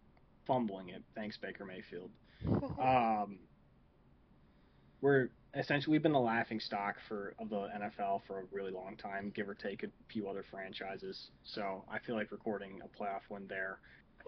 fumbling 0.46 0.90
it. 0.90 1.02
Thanks 1.14 1.36
Baker 1.36 1.64
Mayfield. 1.64 2.10
Um, 2.80 3.38
we're 5.00 5.28
essentially 5.54 5.92
we've 5.92 6.02
been 6.02 6.12
the 6.12 6.18
laughing 6.18 6.60
stock 6.60 6.96
for 7.08 7.34
of 7.38 7.48
the 7.48 7.56
NFL 7.56 8.20
for 8.26 8.40
a 8.40 8.42
really 8.52 8.70
long 8.70 8.96
time, 8.96 9.32
give 9.34 9.48
or 9.48 9.54
take 9.54 9.82
a 9.82 9.88
few 10.12 10.28
other 10.28 10.44
franchises. 10.50 11.30
So 11.44 11.84
I 11.90 11.98
feel 11.98 12.14
like 12.14 12.30
recording 12.30 12.80
a 12.84 13.02
playoff 13.02 13.20
win 13.30 13.46
there 13.48 13.78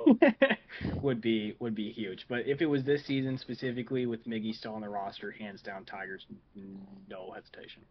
would 1.02 1.20
be 1.20 1.56
would 1.58 1.74
be 1.74 1.90
huge. 1.90 2.26
But 2.28 2.46
if 2.46 2.61
it 2.61 2.66
was 2.66 2.84
this 2.84 3.04
season 3.06 3.38
specifically 3.38 4.06
with 4.06 4.24
Miggy 4.26 4.54
still 4.54 4.74
on 4.74 4.80
the 4.80 4.88
roster, 4.88 5.30
hands 5.30 5.62
down 5.62 5.84
Tigers, 5.84 6.24
no 7.08 7.32
hesitation. 7.34 7.82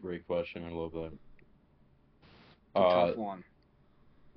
Great 0.00 0.26
question. 0.26 0.64
I 0.64 0.70
love 0.70 0.92
that. 0.92 1.12
Uh, 2.74 3.06
tough 3.06 3.16
one. 3.16 3.44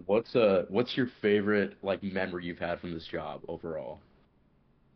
what's 0.05 0.35
uh 0.35 0.65
what's 0.69 0.97
your 0.97 1.07
favorite 1.21 1.77
like 1.83 2.01
memory 2.01 2.45
you've 2.45 2.59
had 2.59 2.79
from 2.79 2.93
this 2.93 3.05
job 3.05 3.41
overall? 3.47 3.99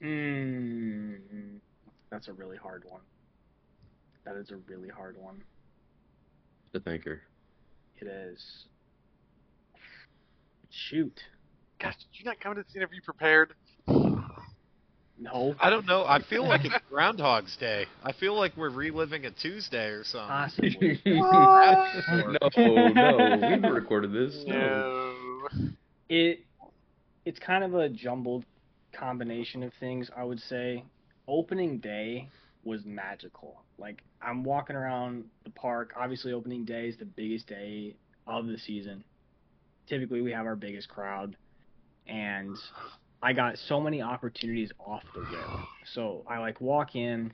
Mm, 0.01 1.59
that's 2.11 2.27
a 2.27 2.33
really 2.33 2.57
hard 2.57 2.83
one. 2.87 3.01
That 4.25 4.35
is 4.35 4.51
a 4.51 4.57
really 4.67 4.89
hard 4.89 5.17
one. 5.17 5.41
The 6.73 6.79
thinker. 6.79 7.21
It 7.99 8.07
is. 8.07 8.65
Shoot. 10.89 11.19
Gosh, 11.79 11.95
did 11.97 12.19
you 12.19 12.25
not 12.25 12.39
come 12.39 12.55
to 12.55 12.63
this 12.63 12.75
interview 12.75 13.01
prepared? 13.03 13.53
No. 15.19 15.55
I 15.59 15.69
don't 15.71 15.87
know. 15.87 16.05
I 16.05 16.21
feel 16.29 16.47
like 16.47 16.63
it's 16.63 16.75
Groundhog's 16.89 17.55
Day. 17.57 17.85
I 18.03 18.13
feel 18.13 18.35
like 18.35 18.55
we're 18.55 18.69
reliving 18.69 19.25
a 19.25 19.31
Tuesday 19.31 19.87
or 19.87 20.03
something. 20.03 20.29
Ah, 20.29 20.43
Possibly. 20.55 21.01
no, 21.05 22.89
no, 22.93 23.59
we 23.63 23.69
recorded 23.69 24.13
this. 24.13 24.43
No. 24.45 25.13
No. 25.53 25.69
it 26.09 26.41
it's 27.25 27.39
kind 27.39 27.63
of 27.63 27.73
a 27.73 27.89
jumbled 27.89 28.45
combination 28.93 29.63
of 29.63 29.71
things. 29.79 30.09
I 30.15 30.23
would 30.23 30.39
say 30.39 30.83
opening 31.27 31.79
day 31.79 32.29
was 32.63 32.85
magical. 32.85 33.63
Like 33.79 34.03
I'm 34.21 34.43
walking 34.43 34.75
around 34.75 35.25
the 35.43 35.49
park. 35.49 35.93
Obviously, 35.99 36.31
opening 36.31 36.63
day 36.63 36.87
is 36.89 36.97
the 36.97 37.05
biggest 37.05 37.47
day 37.47 37.95
of 38.27 38.45
the 38.45 38.57
season. 38.59 39.03
Typically, 39.87 40.21
we 40.21 40.31
have 40.31 40.45
our 40.45 40.55
biggest 40.55 40.89
crowd, 40.89 41.35
and 42.07 42.55
I 43.21 43.33
got 43.33 43.57
so 43.57 43.79
many 43.79 44.01
opportunities 44.01 44.71
off 44.79 45.03
the 45.13 45.21
rip. 45.21 45.47
So 45.93 46.23
I 46.27 46.39
like 46.39 46.59
walk 46.61 46.95
in, 46.95 47.33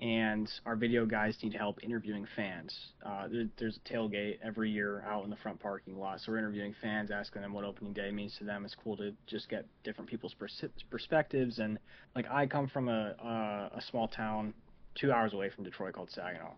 and 0.00 0.50
our 0.66 0.76
video 0.76 1.04
guys 1.06 1.36
need 1.42 1.54
help 1.54 1.82
interviewing 1.82 2.26
fans. 2.34 2.74
Uh, 3.04 3.28
there, 3.28 3.46
there's 3.58 3.78
a 3.84 3.92
tailgate 3.92 4.38
every 4.42 4.70
year 4.70 5.02
out 5.06 5.24
in 5.24 5.30
the 5.30 5.36
front 5.36 5.60
parking 5.60 5.98
lot, 5.98 6.20
so 6.20 6.32
we're 6.32 6.38
interviewing 6.38 6.74
fans, 6.80 7.10
asking 7.10 7.42
them 7.42 7.52
what 7.52 7.64
opening 7.64 7.92
day 7.92 8.10
means 8.10 8.34
to 8.38 8.44
them. 8.44 8.64
It's 8.64 8.74
cool 8.82 8.96
to 8.96 9.12
just 9.26 9.48
get 9.48 9.66
different 9.84 10.10
people's 10.10 10.34
pers- 10.34 10.64
perspectives. 10.90 11.58
And 11.58 11.78
like 12.16 12.26
I 12.30 12.46
come 12.46 12.66
from 12.68 12.88
a 12.88 13.14
uh, 13.22 13.78
a 13.78 13.82
small 13.90 14.08
town 14.08 14.54
two 14.94 15.12
hours 15.12 15.32
away 15.34 15.50
from 15.50 15.64
Detroit 15.64 15.94
called 15.94 16.10
Saginaw, 16.10 16.54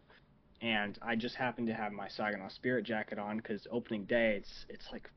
and 0.63 0.97
I 1.03 1.17
just 1.17 1.35
happened 1.35 1.67
to 1.67 1.75
have 1.75 1.93
my 1.93 2.09
Saginaw 2.09 2.49
Spirit 2.49 2.85
jacket 2.85 3.19
on 3.19 3.37
because 3.37 3.67
opening 3.71 4.05
day 4.05 4.37
it's 4.39 4.65
it's 4.69 4.87
like 4.93 5.11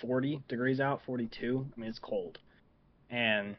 40 0.00 0.42
degrees 0.48 0.80
out, 0.80 1.02
42. 1.04 1.66
I 1.76 1.80
mean 1.80 1.90
it's 1.90 1.98
cold, 1.98 2.38
and 3.10 3.54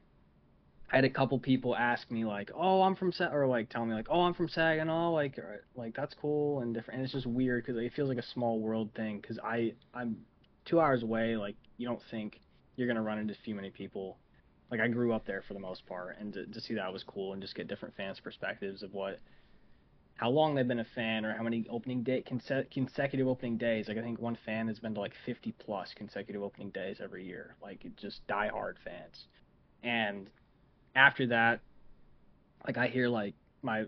I 0.91 0.95
had 0.95 1.05
a 1.05 1.09
couple 1.09 1.37
people 1.39 1.75
ask 1.75 2.09
me 2.09 2.25
like, 2.25 2.49
"Oh, 2.55 2.81
I'm 2.81 2.95
from 2.95 3.11
Sa-, 3.11 3.31
or 3.31 3.45
like 3.45 3.69
tell 3.69 3.85
me 3.85 3.93
like, 3.93 4.07
"Oh, 4.09 4.21
I'm 4.21 4.33
from 4.33 4.49
Saginaw," 4.49 5.11
like 5.11 5.37
or, 5.37 5.63
like 5.75 5.95
that's 5.95 6.15
cool 6.15 6.61
and 6.61 6.73
different. 6.73 6.97
And 6.97 7.05
it's 7.05 7.13
just 7.13 7.27
weird 7.27 7.63
because 7.63 7.79
it 7.79 7.93
feels 7.93 8.09
like 8.09 8.17
a 8.17 8.27
small 8.33 8.59
world 8.59 8.89
thing 8.95 9.19
because 9.21 9.39
I 9.43 9.73
I'm 9.93 10.17
two 10.65 10.79
hours 10.79 11.03
away. 11.03 11.37
Like 11.37 11.55
you 11.77 11.87
don't 11.87 12.01
think 12.09 12.39
you're 12.75 12.87
gonna 12.87 13.03
run 13.03 13.19
into 13.19 13.35
too 13.45 13.53
many 13.53 13.69
people. 13.69 14.17
Like 14.71 14.79
I 14.79 14.87
grew 14.87 15.13
up 15.13 15.25
there 15.27 15.43
for 15.47 15.53
the 15.53 15.59
most 15.59 15.85
part, 15.85 16.17
and 16.19 16.33
to, 16.33 16.47
to 16.47 16.59
see 16.59 16.73
that 16.73 16.91
was 16.91 17.03
cool 17.03 17.33
and 17.33 17.41
just 17.41 17.53
get 17.53 17.67
different 17.67 17.95
fans' 17.95 18.19
perspectives 18.19 18.81
of 18.81 18.93
what 18.93 19.19
how 20.21 20.29
long 20.29 20.53
they've 20.53 20.67
been 20.67 20.79
a 20.79 20.85
fan 20.93 21.25
or 21.25 21.35
how 21.35 21.41
many 21.41 21.65
opening 21.67 22.03
day 22.03 22.21
conse- 22.21 22.69
consecutive 22.69 23.27
opening 23.27 23.57
days. 23.57 23.87
Like 23.87 23.97
I 23.97 24.03
think 24.03 24.21
one 24.21 24.37
fan 24.45 24.67
has 24.67 24.77
been 24.77 24.93
to 24.93 24.99
like 24.99 25.13
50 25.25 25.51
plus 25.53 25.95
consecutive 25.95 26.43
opening 26.43 26.69
days 26.69 26.97
every 27.03 27.25
year. 27.25 27.55
Like 27.59 27.83
just 27.97 28.21
diehard 28.27 28.75
fans. 28.85 29.25
And 29.81 30.29
after 30.95 31.25
that, 31.27 31.61
like 32.67 32.77
I 32.77 32.87
hear 32.87 33.07
like 33.07 33.33
my 33.63 33.85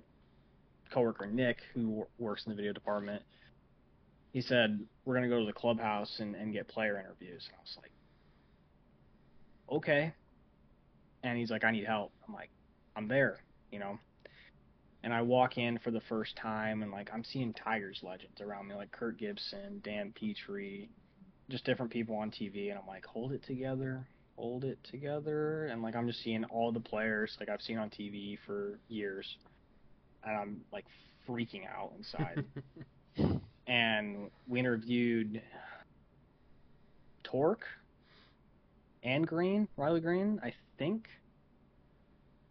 coworker 0.91 1.27
Nick, 1.27 1.57
who 1.75 2.07
works 2.17 2.47
in 2.47 2.49
the 2.49 2.55
video 2.55 2.73
department, 2.73 3.21
he 4.31 4.41
said 4.41 4.79
we're 5.05 5.13
gonna 5.13 5.29
go 5.29 5.39
to 5.39 5.45
the 5.45 5.53
clubhouse 5.53 6.19
and, 6.19 6.33
and 6.35 6.51
get 6.51 6.67
player 6.67 6.99
interviews. 6.99 7.47
And 7.47 7.57
I 7.57 7.61
was 7.61 7.77
like, 7.79 7.91
okay. 9.77 10.13
And 11.21 11.37
he's 11.37 11.51
like, 11.51 11.63
I 11.63 11.69
need 11.69 11.85
help. 11.85 12.11
I'm 12.27 12.33
like, 12.33 12.49
I'm 12.95 13.07
there, 13.07 13.37
you 13.71 13.77
know 13.77 13.99
and 15.03 15.13
I 15.13 15.21
walk 15.21 15.57
in 15.57 15.79
for 15.79 15.91
the 15.91 16.01
first 16.07 16.35
time, 16.37 16.81
and 16.81 16.91
like 16.91 17.09
I'm 17.13 17.23
seeing 17.25 17.53
Tigers 17.53 17.99
legends 18.03 18.39
around 18.39 18.67
me, 18.67 18.75
like 18.75 18.91
Kirk 18.91 19.19
Gibson, 19.19 19.81
Dan 19.83 20.13
Petry, 20.19 20.87
just 21.49 21.65
different 21.65 21.91
people 21.91 22.15
on 22.15 22.31
TV, 22.31 22.69
and 22.69 22.79
I'm 22.79 22.87
like, 22.87 23.05
hold 23.05 23.33
it 23.33 23.43
together, 23.45 24.07
hold 24.37 24.63
it 24.63 24.79
together, 24.89 25.65
and 25.65 25.83
like 25.83 25.95
I'm 25.95 26.07
just 26.07 26.23
seeing 26.23 26.45
all 26.45 26.71
the 26.71 26.79
players 26.79 27.35
like 27.39 27.49
I've 27.49 27.61
seen 27.61 27.77
on 27.77 27.89
TV 27.89 28.37
for 28.45 28.79
years, 28.87 29.27
and 30.23 30.37
I'm 30.37 30.61
like 30.71 30.85
freaking 31.27 31.67
out 31.67 31.91
inside. 31.97 32.45
and 33.67 34.31
we 34.47 34.59
interviewed 34.59 35.41
Tork 37.25 37.65
and 39.03 39.27
Greene, 39.27 39.67
Riley 39.75 39.99
Greene, 39.99 40.39
I 40.41 40.53
think, 40.77 41.09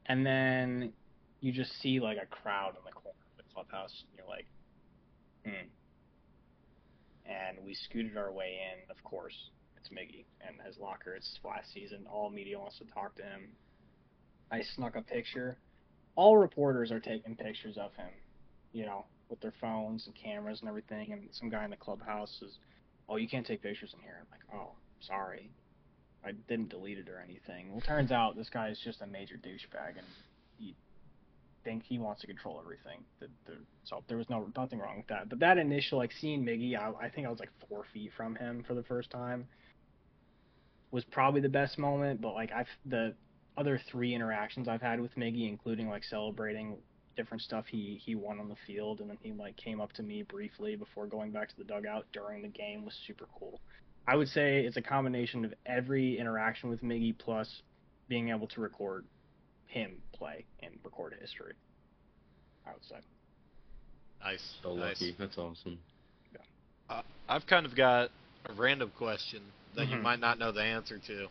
and 0.04 0.26
then 0.26 0.92
you 1.42 1.52
just 1.52 1.72
see 1.82 2.00
like 2.00 2.18
a 2.22 2.26
crowd 2.26 2.70
in 2.78 2.84
the 2.86 2.92
corner 2.92 3.18
of 3.32 3.36
the 3.36 3.52
clubhouse. 3.52 3.92
And 4.08 4.16
you're 4.16 4.28
like, 4.28 4.46
hmm. 5.44 5.68
And 7.26 7.66
we 7.66 7.74
scooted 7.74 8.16
our 8.16 8.32
way 8.32 8.58
in. 8.62 8.90
Of 8.90 9.02
course, 9.04 9.34
it's 9.76 9.90
Miggy 9.90 10.24
and 10.40 10.56
his 10.64 10.78
locker. 10.78 11.14
It's 11.14 11.38
last 11.44 11.72
season. 11.74 12.06
All 12.10 12.30
media 12.30 12.58
wants 12.58 12.78
to 12.78 12.84
talk 12.84 13.16
to 13.16 13.22
him. 13.22 13.56
I 14.50 14.62
snuck 14.76 14.94
a 14.94 15.02
picture. 15.02 15.58
All 16.14 16.38
reporters 16.38 16.92
are 16.92 17.00
taking 17.00 17.36
pictures 17.36 17.76
of 17.76 17.92
him, 17.94 18.10
you 18.72 18.86
know, 18.86 19.06
with 19.28 19.40
their 19.40 19.54
phones 19.60 20.06
and 20.06 20.14
cameras 20.14 20.60
and 20.60 20.68
everything. 20.68 21.12
And 21.12 21.28
some 21.32 21.48
guy 21.48 21.64
in 21.64 21.70
the 21.70 21.76
clubhouse 21.76 22.40
is, 22.42 22.58
"Oh, 23.08 23.16
you 23.16 23.28
can't 23.28 23.46
take 23.46 23.62
pictures 23.62 23.94
in 23.94 24.00
here." 24.00 24.18
I'm 24.20 24.26
like, 24.30 24.54
"Oh, 24.54 24.76
sorry." 25.00 25.50
I 26.24 26.32
didn't 26.32 26.68
delete 26.68 26.98
it 26.98 27.08
or 27.08 27.18
anything. 27.18 27.72
Well, 27.72 27.80
turns 27.80 28.12
out 28.12 28.36
this 28.36 28.50
guy 28.50 28.68
is 28.68 28.78
just 28.78 29.00
a 29.00 29.06
major 29.06 29.36
douchebag, 29.36 29.98
and 29.98 30.06
think 31.64 31.82
he 31.82 31.98
wants 31.98 32.20
to 32.20 32.26
control 32.26 32.60
everything. 32.60 33.04
The, 33.20 33.28
the, 33.46 33.58
so 33.84 34.02
there 34.08 34.16
was 34.16 34.28
no 34.30 34.50
nothing 34.56 34.78
wrong 34.78 34.98
with 34.98 35.06
that. 35.08 35.28
But 35.28 35.40
that 35.40 35.58
initial 35.58 35.98
like 35.98 36.12
seeing 36.20 36.44
Miggy, 36.44 36.76
I, 36.76 37.06
I 37.06 37.08
think 37.08 37.26
I 37.26 37.30
was 37.30 37.40
like 37.40 37.50
four 37.68 37.84
feet 37.92 38.12
from 38.16 38.34
him 38.34 38.64
for 38.66 38.74
the 38.74 38.82
first 38.82 39.10
time. 39.10 39.46
Was 40.90 41.04
probably 41.04 41.40
the 41.40 41.48
best 41.48 41.78
moment, 41.78 42.20
but 42.20 42.34
like 42.34 42.52
I've 42.52 42.68
the 42.86 43.14
other 43.56 43.80
three 43.90 44.14
interactions 44.14 44.68
I've 44.68 44.82
had 44.82 45.00
with 45.00 45.14
Miggy, 45.16 45.48
including 45.48 45.88
like 45.88 46.04
celebrating 46.04 46.76
different 47.16 47.42
stuff 47.42 47.66
he 47.66 48.00
he 48.04 48.14
won 48.14 48.40
on 48.40 48.48
the 48.48 48.56
field, 48.66 49.00
and 49.00 49.08
then 49.08 49.18
he 49.22 49.32
like 49.32 49.56
came 49.56 49.80
up 49.80 49.92
to 49.94 50.02
me 50.02 50.22
briefly 50.22 50.76
before 50.76 51.06
going 51.06 51.30
back 51.30 51.48
to 51.48 51.56
the 51.56 51.64
dugout 51.64 52.06
during 52.12 52.42
the 52.42 52.48
game 52.48 52.84
was 52.84 52.94
super 53.06 53.26
cool. 53.38 53.60
I 54.06 54.16
would 54.16 54.28
say 54.28 54.64
it's 54.64 54.76
a 54.76 54.82
combination 54.82 55.44
of 55.44 55.54
every 55.64 56.18
interaction 56.18 56.68
with 56.68 56.82
Miggy 56.82 57.16
plus 57.16 57.62
being 58.08 58.30
able 58.30 58.48
to 58.48 58.60
record 58.60 59.06
him 59.72 60.02
play 60.12 60.44
in 60.60 60.70
record 60.84 61.14
history. 61.20 61.54
I 62.66 62.72
would 62.72 62.84
say. 62.84 62.96
Nice. 64.22 64.54
So 64.62 64.74
nice. 64.74 65.00
lucky. 65.00 65.16
That's 65.18 65.36
awesome. 65.38 65.78
Uh, 66.90 67.02
I've 67.28 67.46
kind 67.46 67.64
of 67.64 67.74
got 67.74 68.10
a 68.46 68.52
random 68.52 68.92
question 68.98 69.40
that 69.76 69.88
you 69.88 69.96
Mhm. 69.96 70.02
might 70.02 70.20
not 70.20 70.38
know 70.38 70.52
the 70.52 70.62
answer 70.62 70.98
to. 70.98 71.28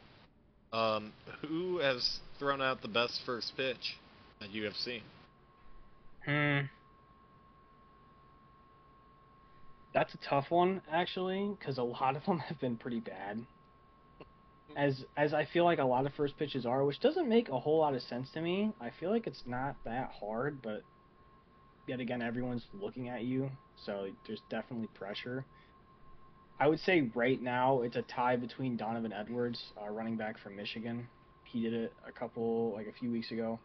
Um, 0.74 1.14
who 1.42 1.78
has 1.78 2.20
thrown 2.40 2.62
out 2.62 2.82
the 2.82 2.88
best 2.88 3.22
first 3.26 3.56
pitch 3.56 3.98
that 4.40 4.50
you 4.50 4.64
have 4.66 4.76
seen? 4.76 5.04
Hmm. 6.26 6.62
That's 9.94 10.14
a 10.14 10.18
tough 10.18 10.50
one, 10.50 10.82
actually, 10.90 11.54
because 11.60 11.78
a 11.78 11.84
lot 11.84 12.16
of 12.16 12.26
them 12.26 12.40
have 12.40 12.60
been 12.60 12.78
pretty 12.78 13.02
bad. 13.02 13.46
As 14.76 15.04
as 15.18 15.34
I 15.34 15.46
feel 15.46 15.66
like 15.66 15.80
a 15.80 15.84
lot 15.84 16.06
of 16.06 16.14
first 16.14 16.38
pitches 16.38 16.66
are, 16.66 16.84
which 16.86 17.00
doesn't 17.00 17.28
make 17.28 17.50
a 17.50 17.60
whole 17.60 17.80
lot 17.80 17.94
of 17.94 18.02
sense 18.04 18.30
to 18.34 18.42
me. 18.42 18.72
I 18.80 18.92
feel 19.00 19.10
like 19.10 19.28
it's 19.28 19.44
not 19.46 19.76
that 19.86 20.12
hard, 20.20 20.62
but 20.62 20.82
yet 21.88 22.00
again, 22.00 22.22
everyone's 22.22 22.66
looking 22.74 23.10
at 23.10 23.24
you, 23.24 23.52
so 23.86 24.08
there's 24.26 24.42
definitely 24.50 24.88
pressure. 24.94 25.46
I 26.60 26.68
would 26.68 26.80
say 26.80 27.10
right 27.16 27.42
now 27.42 27.82
it's 27.82 27.96
a 27.96 28.04
tie 28.04 28.36
between 28.36 28.78
Donovan 28.78 29.12
Edwards, 29.12 29.60
uh, 29.82 29.90
running 29.90 30.16
back 30.16 30.38
from 30.40 30.56
Michigan. 30.56 31.08
He 31.44 31.62
did 31.62 31.74
it 31.74 31.94
a 32.08 32.12
couple 32.12 32.72
like 32.74 32.88
a 32.88 32.94
few 32.94 33.12
weeks 33.12 33.32
ago. 33.32 33.60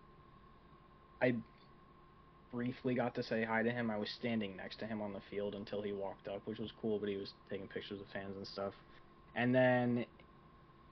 I 1.23 1.35
briefly 2.53 2.95
got 2.95 3.15
to 3.17 3.23
say 3.23 3.45
hi 3.45 3.63
to 3.63 3.71
him. 3.71 3.91
I 3.91 3.99
was 3.99 4.09
standing 4.19 4.57
next 4.57 4.79
to 4.79 4.87
him 4.87 5.03
on 5.03 5.13
the 5.13 5.21
field 5.31 5.55
until 5.55 5.83
he 5.83 5.93
walked 5.93 6.27
up, 6.27 6.41
which 6.47 6.59
was 6.59 6.73
cool, 6.81 6.99
but 6.99 7.09
he 7.09 7.17
was 7.17 7.33
taking 7.51 7.69
pictures 7.69 8.01
of 8.01 8.07
fans 8.13 8.35
and 8.37 8.47
stuff. 8.47 8.73
And 9.35 9.55
then, 9.55 10.07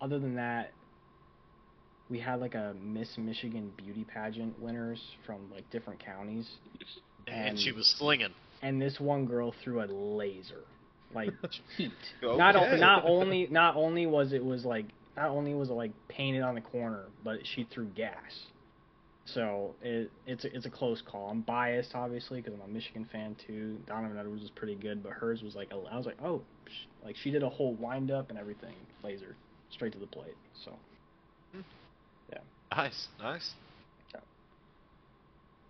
other 0.04 0.18
than 0.18 0.34
that, 0.36 0.70
we 2.10 2.18
had 2.20 2.40
like 2.40 2.54
a 2.54 2.74
Miss 2.82 3.08
Michigan 3.16 3.72
beauty 3.76 4.04
pageant 4.04 4.60
winners 4.60 5.00
from 5.26 5.50
like 5.50 5.68
different 5.70 6.04
counties. 6.04 6.46
And, 7.26 7.48
And- 7.48 7.58
she 7.58 7.72
was 7.72 7.86
slinging. 7.98 8.34
And 8.62 8.80
this 8.80 8.98
one 9.00 9.26
girl 9.26 9.54
threw 9.62 9.82
a 9.82 9.86
laser, 9.86 10.62
like 11.14 11.30
heat. 11.76 11.90
Not 12.22 12.56
Okay. 12.56 12.78
not 12.80 13.04
only 13.04 13.46
not 13.50 13.76
only 13.76 14.06
was 14.06 14.32
it 14.32 14.42
was 14.44 14.64
like 14.64 14.86
not 15.16 15.28
only 15.30 15.54
was 15.54 15.68
it 15.68 15.74
like 15.74 15.92
painted 16.08 16.42
on 16.42 16.54
the 16.54 16.60
corner, 16.62 17.04
but 17.22 17.38
she 17.44 17.64
threw 17.72 17.86
gas. 17.86 18.46
So 19.26 19.74
it 19.82 20.10
it's 20.26 20.44
a, 20.44 20.54
it's 20.56 20.64
a 20.66 20.70
close 20.70 21.02
call. 21.02 21.28
I'm 21.30 21.42
biased 21.42 21.94
obviously 21.94 22.40
because 22.40 22.54
I'm 22.54 22.70
a 22.70 22.72
Michigan 22.72 23.06
fan 23.12 23.36
too. 23.46 23.76
Donovan 23.86 24.16
Edwards 24.18 24.42
was 24.42 24.50
pretty 24.50 24.76
good, 24.76 25.02
but 25.02 25.12
hers 25.12 25.42
was 25.42 25.54
like 25.54 25.70
I 25.72 25.96
was 25.96 26.06
like 26.06 26.18
oh, 26.24 26.40
like 27.04 27.16
she 27.22 27.30
did 27.30 27.42
a 27.42 27.48
whole 27.50 27.74
wind 27.74 28.10
up 28.10 28.30
and 28.30 28.38
everything, 28.38 28.74
laser 29.02 29.36
straight 29.74 29.92
to 29.92 29.98
the 29.98 30.06
plate. 30.06 30.36
So 30.64 30.72
yeah. 32.32 32.38
Nice, 32.74 33.08
nice. 33.20 33.52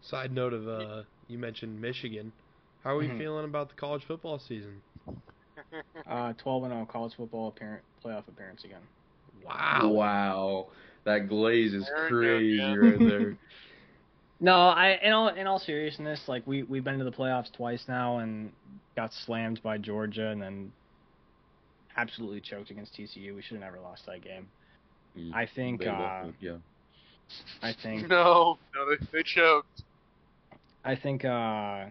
Side 0.03 0.33
note 0.33 0.53
of 0.53 0.69
uh, 0.69 1.03
you 1.29 1.39
mentioned 1.39 1.81
Michigan. 1.81 2.33
How 2.83 2.91
are 2.95 2.99
we 2.99 3.09
Mhm. 3.09 3.19
feeling 3.19 3.45
about 3.47 3.71
the 3.71 3.75
college 3.75 4.05
football 4.05 4.39
season? 4.39 4.83
uh, 6.07 6.35
12 6.35 6.65
and 6.65 6.73
0 6.73 6.87
college 6.87 7.15
football 7.17 7.49
apparent 7.49 7.83
playoff 8.05 8.29
appearance 8.29 8.65
again. 8.65 8.83
Wow. 9.45 9.89
Wow. 9.89 10.67
That 11.05 11.29
glaze 11.29 11.73
is 11.75 11.89
Very 11.89 12.11
good, 12.11 12.19
crazy 12.19 12.57
yeah. 12.57 12.75
right 12.75 12.99
there. 12.99 13.37
No, 14.41 14.53
I 14.69 14.99
in 15.03 15.13
all 15.13 15.29
in 15.29 15.47
all 15.47 15.59
seriousness, 15.59 16.21
like 16.29 16.47
we 16.47 16.65
we've 16.65 16.85
been 16.85 16.99
to 16.99 17.05
the 17.05 17.13
playoffs 17.13 17.53
twice 17.53 17.85
now 17.89 18.19
and 18.19 18.51
got 18.97 19.13
slammed 19.13 19.63
by 19.63 19.79
Georgia 19.79 20.29
and 20.29 20.43
then 20.43 20.73
absolutely 21.97 22.41
choked 22.41 22.71
against 22.71 22.95
TCU. 22.95 23.35
We 23.35 23.43
should 23.43 23.53
have 23.53 23.61
never 23.61 23.81
lost 23.81 24.07
that 24.07 24.23
game. 24.23 24.47
Mm, 25.17 25.35
I 25.35 25.47
think. 25.55 25.87
Uh, 25.87 26.27
yeah. 26.41 26.57
I 27.63 27.75
think. 27.83 28.09
No, 28.09 28.59
no, 28.75 28.91
they, 28.91 29.07
they 29.13 29.23
choked. 29.23 29.83
I 30.85 30.97
think. 30.97 31.25
Uh, 31.25 31.87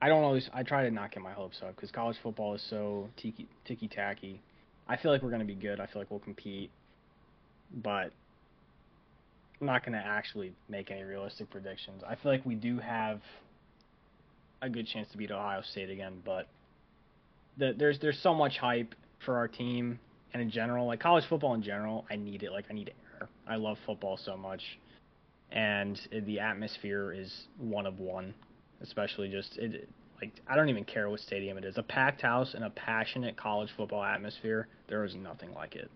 I 0.00 0.08
don't 0.08 0.22
always. 0.22 0.48
I 0.52 0.62
try 0.62 0.84
to 0.84 0.90
not 0.90 1.12
get 1.12 1.22
my 1.22 1.32
hopes 1.32 1.58
up 1.62 1.74
because 1.74 1.90
college 1.90 2.16
football 2.22 2.54
is 2.54 2.62
so 2.68 3.08
tiki 3.16 3.48
ticky 3.64 3.88
tacky. 3.88 4.40
I 4.86 4.96
feel 4.96 5.10
like 5.10 5.22
we're 5.22 5.30
gonna 5.30 5.44
be 5.44 5.54
good. 5.54 5.80
I 5.80 5.86
feel 5.86 6.02
like 6.02 6.10
we'll 6.10 6.20
compete, 6.20 6.70
but 7.82 8.12
I'm 9.60 9.66
not 9.66 9.84
gonna 9.84 10.02
actually 10.04 10.52
make 10.68 10.90
any 10.90 11.02
realistic 11.02 11.50
predictions. 11.50 12.02
I 12.06 12.16
feel 12.16 12.30
like 12.32 12.44
we 12.44 12.54
do 12.54 12.78
have 12.78 13.20
a 14.60 14.68
good 14.68 14.86
chance 14.86 15.08
to 15.12 15.18
beat 15.18 15.30
Ohio 15.30 15.62
State 15.62 15.90
again, 15.90 16.20
but 16.24 16.48
the, 17.58 17.74
there's 17.76 17.98
there's 18.00 18.18
so 18.22 18.34
much 18.34 18.58
hype 18.58 18.94
for 19.24 19.36
our 19.36 19.48
team 19.48 19.98
and 20.32 20.42
in 20.42 20.50
general, 20.50 20.86
like 20.86 21.00
college 21.00 21.24
football 21.28 21.54
in 21.54 21.62
general. 21.62 22.04
I 22.10 22.16
need 22.16 22.42
it. 22.42 22.52
Like 22.52 22.66
I 22.68 22.74
need 22.74 22.92
air. 23.20 23.28
I 23.48 23.56
love 23.56 23.78
football 23.86 24.18
so 24.22 24.36
much, 24.36 24.62
and 25.52 25.98
the 26.10 26.40
atmosphere 26.40 27.12
is 27.12 27.32
one 27.58 27.86
of 27.86 28.00
one. 28.00 28.34
Especially 28.82 29.28
just 29.28 29.56
it, 29.56 29.88
like 30.20 30.32
I 30.48 30.56
don't 30.56 30.68
even 30.68 30.84
care 30.84 31.08
what 31.08 31.20
stadium 31.20 31.56
it 31.56 31.64
is. 31.64 31.78
A 31.78 31.82
packed 31.82 32.22
house 32.22 32.54
and 32.54 32.64
a 32.64 32.70
passionate 32.70 33.36
college 33.36 33.70
football 33.76 34.02
atmosphere. 34.02 34.66
There 34.88 35.04
is 35.04 35.14
nothing 35.14 35.54
like 35.54 35.76
it, 35.76 35.90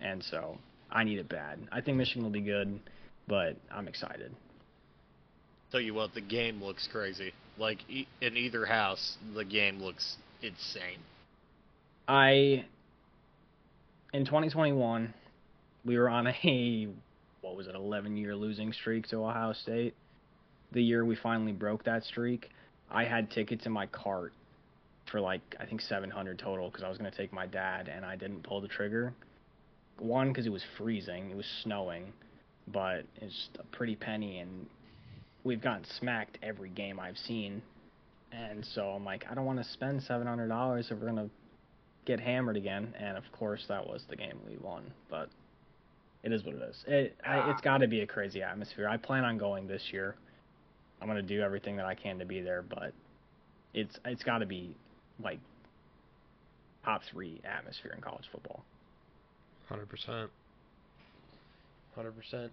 and 0.00 0.22
so 0.22 0.56
I 0.90 1.02
need 1.02 1.18
it 1.18 1.28
bad. 1.28 1.58
I 1.72 1.80
think 1.80 1.96
Michigan 1.96 2.22
will 2.22 2.30
be 2.30 2.40
good, 2.40 2.78
but 3.26 3.56
I'm 3.70 3.88
excited. 3.88 4.34
Tell 5.72 5.80
you 5.80 5.94
what, 5.94 6.14
the 6.14 6.20
game 6.20 6.62
looks 6.62 6.88
crazy. 6.92 7.32
Like 7.58 7.78
in 7.88 8.36
either 8.36 8.64
house, 8.64 9.16
the 9.34 9.44
game 9.44 9.82
looks 9.82 10.16
insane. 10.44 10.98
I 12.06 12.64
in 14.12 14.24
2021 14.24 15.14
we 15.84 15.98
were 15.98 16.08
on 16.08 16.26
a 16.26 16.88
what 17.40 17.56
was 17.56 17.66
it 17.66 17.74
11 17.74 18.16
year 18.16 18.36
losing 18.36 18.72
streak 18.72 19.08
to 19.08 19.16
Ohio 19.16 19.52
State. 19.52 19.94
The 20.72 20.82
year 20.82 21.04
we 21.04 21.16
finally 21.16 21.52
broke 21.52 21.84
that 21.84 22.04
streak, 22.04 22.50
I 22.90 23.04
had 23.04 23.30
tickets 23.30 23.66
in 23.66 23.72
my 23.72 23.86
cart 23.86 24.32
for 25.10 25.20
like 25.20 25.42
I 25.60 25.66
think 25.66 25.80
700 25.80 26.38
total 26.38 26.68
because 26.68 26.82
I 26.82 26.88
was 26.88 26.98
going 26.98 27.10
to 27.10 27.16
take 27.16 27.32
my 27.32 27.46
dad 27.46 27.88
and 27.88 28.04
I 28.04 28.16
didn't 28.16 28.42
pull 28.42 28.60
the 28.60 28.68
trigger. 28.68 29.12
One 29.98 30.28
because 30.28 30.46
it 30.46 30.52
was 30.52 30.64
freezing, 30.76 31.30
it 31.30 31.36
was 31.36 31.46
snowing, 31.62 32.12
but 32.68 33.04
it's 33.20 33.48
a 33.58 33.76
pretty 33.76 33.96
penny 33.96 34.38
and 34.38 34.66
we've 35.44 35.60
gotten 35.60 35.84
smacked 35.98 36.38
every 36.42 36.70
game 36.70 36.98
I've 36.98 37.18
seen. 37.18 37.62
And 38.34 38.64
so 38.74 38.88
I'm 38.88 39.04
like, 39.04 39.24
I 39.30 39.34
don't 39.34 39.44
want 39.44 39.58
to 39.62 39.64
spend 39.72 40.00
$700 40.02 40.80
if 40.80 40.90
we're 40.90 41.10
going 41.10 41.16
to 41.16 41.30
get 42.04 42.20
hammered 42.20 42.56
again, 42.56 42.94
and 42.98 43.16
of 43.16 43.24
course 43.32 43.64
that 43.68 43.86
was 43.86 44.02
the 44.08 44.16
game 44.16 44.38
we 44.46 44.56
won. 44.58 44.82
But 45.08 45.28
it 46.22 46.32
is 46.32 46.44
what 46.44 46.54
it 46.54 46.62
is. 46.62 46.84
It 46.86 47.16
I, 47.24 47.38
ah. 47.38 47.50
it's 47.52 47.60
got 47.60 47.78
to 47.78 47.88
be 47.88 48.00
a 48.00 48.06
crazy 48.06 48.42
atmosphere. 48.42 48.88
I 48.88 48.96
plan 48.96 49.24
on 49.24 49.38
going 49.38 49.66
this 49.66 49.82
year. 49.92 50.16
I'm 51.00 51.08
gonna 51.08 51.22
do 51.22 51.40
everything 51.42 51.76
that 51.76 51.86
I 51.86 51.94
can 51.94 52.18
to 52.18 52.24
be 52.24 52.40
there, 52.40 52.62
but 52.62 52.92
it's 53.74 53.98
it's 54.04 54.22
got 54.22 54.38
to 54.38 54.46
be 54.46 54.74
like 55.22 55.38
top 56.84 57.02
three 57.10 57.40
atmosphere 57.44 57.92
in 57.94 58.00
college 58.00 58.24
football. 58.32 58.64
Hundred 59.68 59.88
percent. 59.88 60.30
Hundred 61.94 62.16
percent. 62.16 62.52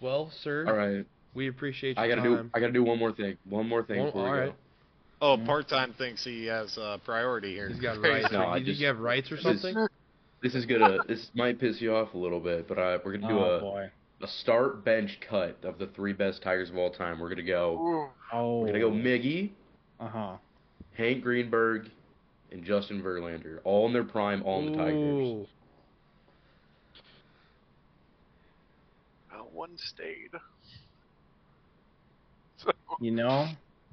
Well, 0.00 0.30
sir, 0.42 0.64
All 0.68 0.74
right. 0.74 1.06
we 1.34 1.48
appreciate 1.48 1.96
your 1.96 2.04
I 2.04 2.08
gotta 2.08 2.22
time. 2.22 2.36
do. 2.44 2.50
I 2.54 2.60
gotta 2.60 2.72
do 2.72 2.82
one 2.84 2.98
more 2.98 3.12
thing. 3.12 3.36
One 3.48 3.68
more 3.68 3.82
thing 3.82 3.98
One- 3.98 4.06
before 4.08 4.22
we 4.24 4.28
all 4.40 4.46
go. 4.46 4.54
Right. 5.20 5.26
Oh, 5.26 5.36
Mhm. 5.36 5.46
part-time 5.46 5.92
thinks 5.94 6.24
he 6.24 6.46
has 6.46 6.76
uh, 6.78 6.98
priority 7.04 7.52
here. 7.54 7.68
He's 7.68 7.80
got 7.80 8.00
rights. 8.00 8.30
No, 8.32 8.40
or, 8.42 8.46
I 8.46 8.58
do 8.58 8.64
you 8.64 8.66
just- 8.72 8.80
you 8.80 8.86
have 8.86 8.98
rights 9.00 9.30
or 9.32 9.36
this- 9.36 9.44
something? 9.62 9.86
This 10.40 10.54
is 10.54 10.66
gonna. 10.66 10.98
this 11.08 11.30
might 11.34 11.58
piss 11.58 11.80
you 11.80 11.94
off 11.96 12.14
a 12.14 12.18
little 12.18 12.38
bit, 12.38 12.68
but 12.68 12.78
I, 12.78 12.98
we're 13.04 13.16
gonna 13.18 13.26
do 13.32 13.38
oh 13.40 13.56
a, 13.56 13.60
boy. 13.60 13.90
a 14.22 14.28
start 14.28 14.84
bench 14.84 15.18
cut 15.28 15.56
of 15.64 15.78
the 15.78 15.88
three 15.88 16.12
best 16.12 16.42
Tigers 16.42 16.70
of 16.70 16.76
all 16.76 16.90
time. 16.92 17.18
We're 17.18 17.28
gonna 17.30 17.42
go. 17.42 18.08
Oh. 18.32 18.60
We're 18.60 18.68
gonna 18.68 18.78
go 18.78 18.92
Miggy, 18.92 19.50
Uh 19.98 20.06
huh. 20.08 20.36
Hank 20.96 21.24
Greenberg, 21.24 21.90
and 22.52 22.62
Justin 22.64 23.02
Verlander, 23.02 23.58
all 23.64 23.86
in 23.88 23.92
their 23.92 24.04
prime, 24.04 24.44
all 24.44 24.60
in 24.64 24.70
the 24.72 24.78
Tigers. 24.78 24.94
Ooh. 24.94 25.46
Well, 29.32 29.48
one 29.52 29.76
stayed. 29.76 30.30
So, 32.58 32.70
You 33.00 33.10
know, 33.10 33.48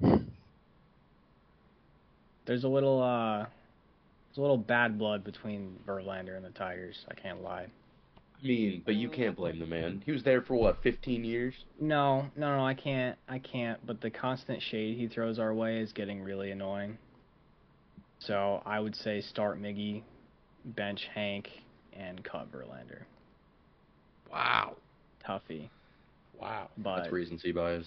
there's 2.46 2.64
a 2.64 2.68
little 2.68 3.02
uh, 3.02 3.38
there's 3.38 4.38
a 4.38 4.40
little 4.40 4.58
bad 4.58 4.98
blood 4.98 5.24
between 5.24 5.78
Verlander 5.86 6.36
and 6.36 6.44
the 6.44 6.50
Tigers. 6.50 6.96
I 7.10 7.14
can't 7.14 7.42
lie. 7.42 7.66
I 8.42 8.46
mean, 8.46 8.82
but 8.84 8.94
you 8.94 9.08
can't 9.08 9.34
blame 9.34 9.58
the 9.58 9.66
man. 9.66 10.02
He 10.04 10.12
was 10.12 10.22
there 10.22 10.42
for 10.42 10.54
what, 10.54 10.82
15 10.82 11.24
years? 11.24 11.54
No, 11.80 12.26
no, 12.36 12.56
no, 12.56 12.66
I 12.66 12.74
can't. 12.74 13.16
I 13.28 13.38
can't. 13.38 13.84
But 13.86 14.00
the 14.02 14.10
constant 14.10 14.62
shade 14.62 14.98
he 14.98 15.08
throws 15.08 15.38
our 15.38 15.54
way 15.54 15.78
is 15.78 15.92
getting 15.92 16.22
really 16.22 16.50
annoying. 16.50 16.98
So 18.18 18.62
I 18.66 18.80
would 18.80 18.94
say 18.96 19.20
start 19.22 19.60
Miggy, 19.60 20.02
bench 20.64 21.00
Hank, 21.14 21.48
and 21.92 22.22
cut 22.24 22.52
Verlander. 22.52 23.04
Wow. 24.30 24.76
Toughie. 25.26 25.70
Wow. 26.38 26.68
But 26.76 27.02
That's 27.02 27.12
recency 27.12 27.52
bias. 27.52 27.86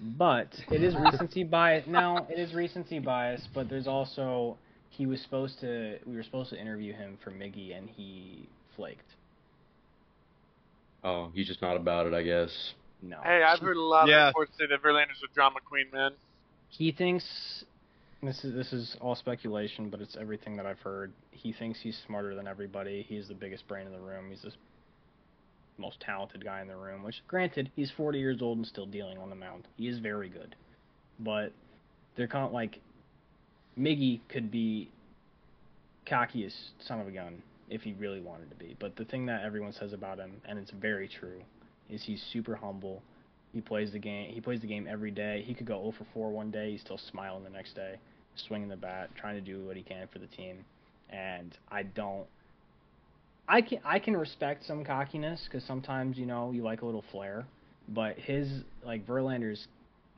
But 0.00 0.48
it 0.70 0.82
is 0.82 0.94
recency 0.96 1.44
bias. 1.44 1.84
Now 1.88 2.26
it 2.30 2.38
is 2.38 2.54
recency 2.54 2.98
bias. 2.98 3.42
But 3.54 3.68
there's 3.68 3.86
also 3.86 4.56
he 4.90 5.06
was 5.06 5.20
supposed 5.22 5.60
to. 5.60 5.98
We 6.06 6.16
were 6.16 6.22
supposed 6.22 6.50
to 6.50 6.60
interview 6.60 6.92
him 6.92 7.18
for 7.22 7.30
Miggy, 7.30 7.76
and 7.76 7.88
he 7.88 8.48
flaked. 8.76 9.06
Oh, 11.04 11.30
he's 11.34 11.46
just 11.46 11.62
not 11.62 11.76
about 11.76 12.06
it, 12.06 12.14
I 12.14 12.22
guess. 12.22 12.50
No. 13.00 13.18
hey, 13.22 13.42
I've 13.44 13.60
heard 13.60 13.76
a 13.76 13.80
lot 13.82 14.08
Yeah. 14.08 14.28
of 14.28 14.34
reports 14.34 14.52
say 14.58 14.66
that 14.66 14.82
Verlander's 14.82 15.22
a 15.22 15.32
drama 15.32 15.60
queen, 15.64 15.86
man. 15.92 16.12
He 16.68 16.90
thinks 16.90 17.24
this 18.22 18.44
is 18.44 18.52
this 18.54 18.72
is 18.72 18.96
all 19.00 19.14
speculation, 19.14 19.88
but 19.90 20.00
it's 20.00 20.16
everything 20.20 20.56
that 20.56 20.66
I've 20.66 20.80
heard. 20.80 21.12
He 21.30 21.52
thinks 21.52 21.78
he's 21.80 21.96
smarter 22.06 22.34
than 22.34 22.48
everybody. 22.48 23.02
He's 23.08 23.28
the 23.28 23.34
biggest 23.34 23.68
brain 23.68 23.86
in 23.86 23.92
the 23.92 24.00
room. 24.00 24.30
He's 24.30 24.42
the 24.42 24.52
most 25.78 26.00
talented 26.00 26.44
guy 26.44 26.60
in 26.60 26.68
the 26.68 26.76
room. 26.76 27.02
Which, 27.02 27.22
granted, 27.26 27.70
he's 27.74 27.90
40 27.96 28.18
years 28.18 28.42
old 28.42 28.58
and 28.58 28.66
still 28.66 28.86
dealing 28.86 29.18
on 29.18 29.30
the 29.30 29.36
mound. 29.36 29.66
He 29.76 29.88
is 29.88 29.98
very 29.98 30.28
good, 30.28 30.54
but 31.20 31.52
they're 32.16 32.28
kind 32.28 32.44
of 32.44 32.52
like 32.52 32.80
Miggy 33.78 34.20
could 34.28 34.50
be 34.50 34.90
cockiest 36.06 36.56
son 36.86 37.00
of 37.00 37.06
a 37.06 37.10
gun 37.10 37.42
if 37.70 37.82
he 37.82 37.92
really 37.94 38.20
wanted 38.20 38.50
to 38.50 38.56
be. 38.56 38.76
But 38.80 38.96
the 38.96 39.04
thing 39.04 39.26
that 39.26 39.44
everyone 39.44 39.72
says 39.72 39.92
about 39.92 40.18
him, 40.18 40.32
and 40.48 40.58
it's 40.58 40.70
very 40.70 41.08
true, 41.08 41.40
is 41.88 42.02
he's 42.04 42.22
super 42.32 42.56
humble. 42.56 43.02
He 43.52 43.60
plays 43.60 43.92
the 43.92 43.98
game. 43.98 44.32
He 44.32 44.40
plays 44.40 44.60
the 44.60 44.66
game 44.66 44.86
every 44.90 45.10
day. 45.10 45.42
He 45.46 45.54
could 45.54 45.66
go 45.66 45.80
0 45.80 45.94
for 45.98 46.06
4 46.12 46.30
one 46.30 46.50
day. 46.50 46.72
He's 46.72 46.80
still 46.80 47.00
smiling 47.10 47.44
the 47.44 47.50
next 47.50 47.74
day, 47.74 47.96
swinging 48.36 48.68
the 48.68 48.76
bat, 48.76 49.10
trying 49.16 49.34
to 49.36 49.40
do 49.40 49.66
what 49.66 49.76
he 49.76 49.82
can 49.82 50.08
for 50.12 50.18
the 50.18 50.26
team. 50.26 50.64
And 51.10 51.56
I 51.70 51.84
don't. 51.84 52.26
I 53.48 53.62
can 53.62 53.78
I 53.84 53.98
can 53.98 54.16
respect 54.16 54.64
some 54.66 54.84
cockiness 54.84 55.40
because 55.44 55.66
sometimes 55.66 56.18
you 56.18 56.26
know 56.26 56.52
you 56.52 56.62
like 56.62 56.82
a 56.82 56.86
little 56.86 57.04
flair, 57.10 57.46
but 57.88 58.18
his 58.18 58.48
like 58.84 59.06
Verlander's, 59.06 59.66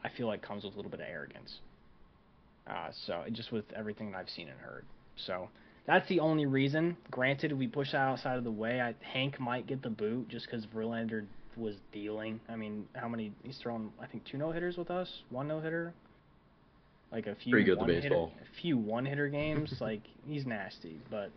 I 0.05 0.09
feel 0.17 0.27
like 0.27 0.43
comes 0.43 0.65
with 0.65 0.75
a 0.75 0.77
little 0.77 0.91
bit 0.91 1.01
of 1.01 1.07
arrogance. 1.09 1.59
Uh, 2.67 2.89
so 3.07 3.25
just 3.33 3.53
with 3.53 3.65
everything 3.75 4.13
that 4.13 4.19
I've 4.19 4.29
seen 4.29 4.49
and 4.49 4.59
heard. 4.59 4.85
So 5.27 5.49
that's 5.87 6.09
the 6.09 6.21
only 6.21 6.47
reason. 6.47 6.97
Granted, 7.11 7.53
if 7.53 7.59
we 7.59 7.67
push 7.67 7.93
that 7.93 7.99
outside 7.99 8.37
of 8.37 8.45
the 8.45 8.51
way, 8.51 8.81
I, 8.81 8.95
Hank 9.01 9.41
might 9.41 9.67
get 9.67 9.83
the 9.83 9.91
boot 9.91 10.29
just 10.29 10.47
because 10.47 10.67
Verlander 10.67 11.25
was 11.57 11.77
dealing. 11.93 12.41
I 12.49 12.57
mean, 12.57 12.87
how 12.95 13.09
many? 13.09 13.33
He's 13.45 13.59
thrown, 13.59 13.93
I 14.01 14.07
think, 14.07 14.25
two 14.25 14.39
no 14.39 14.51
hitters 14.51 14.77
with 14.77 14.91
us, 14.91 15.09
one 15.31 15.49
no 15.49 15.61
hitter, 15.61 15.93
like 17.13 17.27
a 17.27 17.35
few 17.35 17.53
Pretty 17.53 17.65
good 17.65 17.79
at 17.79 17.87
the 17.87 17.93
one 17.93 18.03
hitter, 18.03 18.15
a 18.17 18.61
few 18.61 18.77
one 18.77 19.05
hitter 19.05 19.29
games. 19.29 19.75
like 19.81 20.03
he's 20.27 20.47
nasty, 20.47 21.01
but 21.11 21.31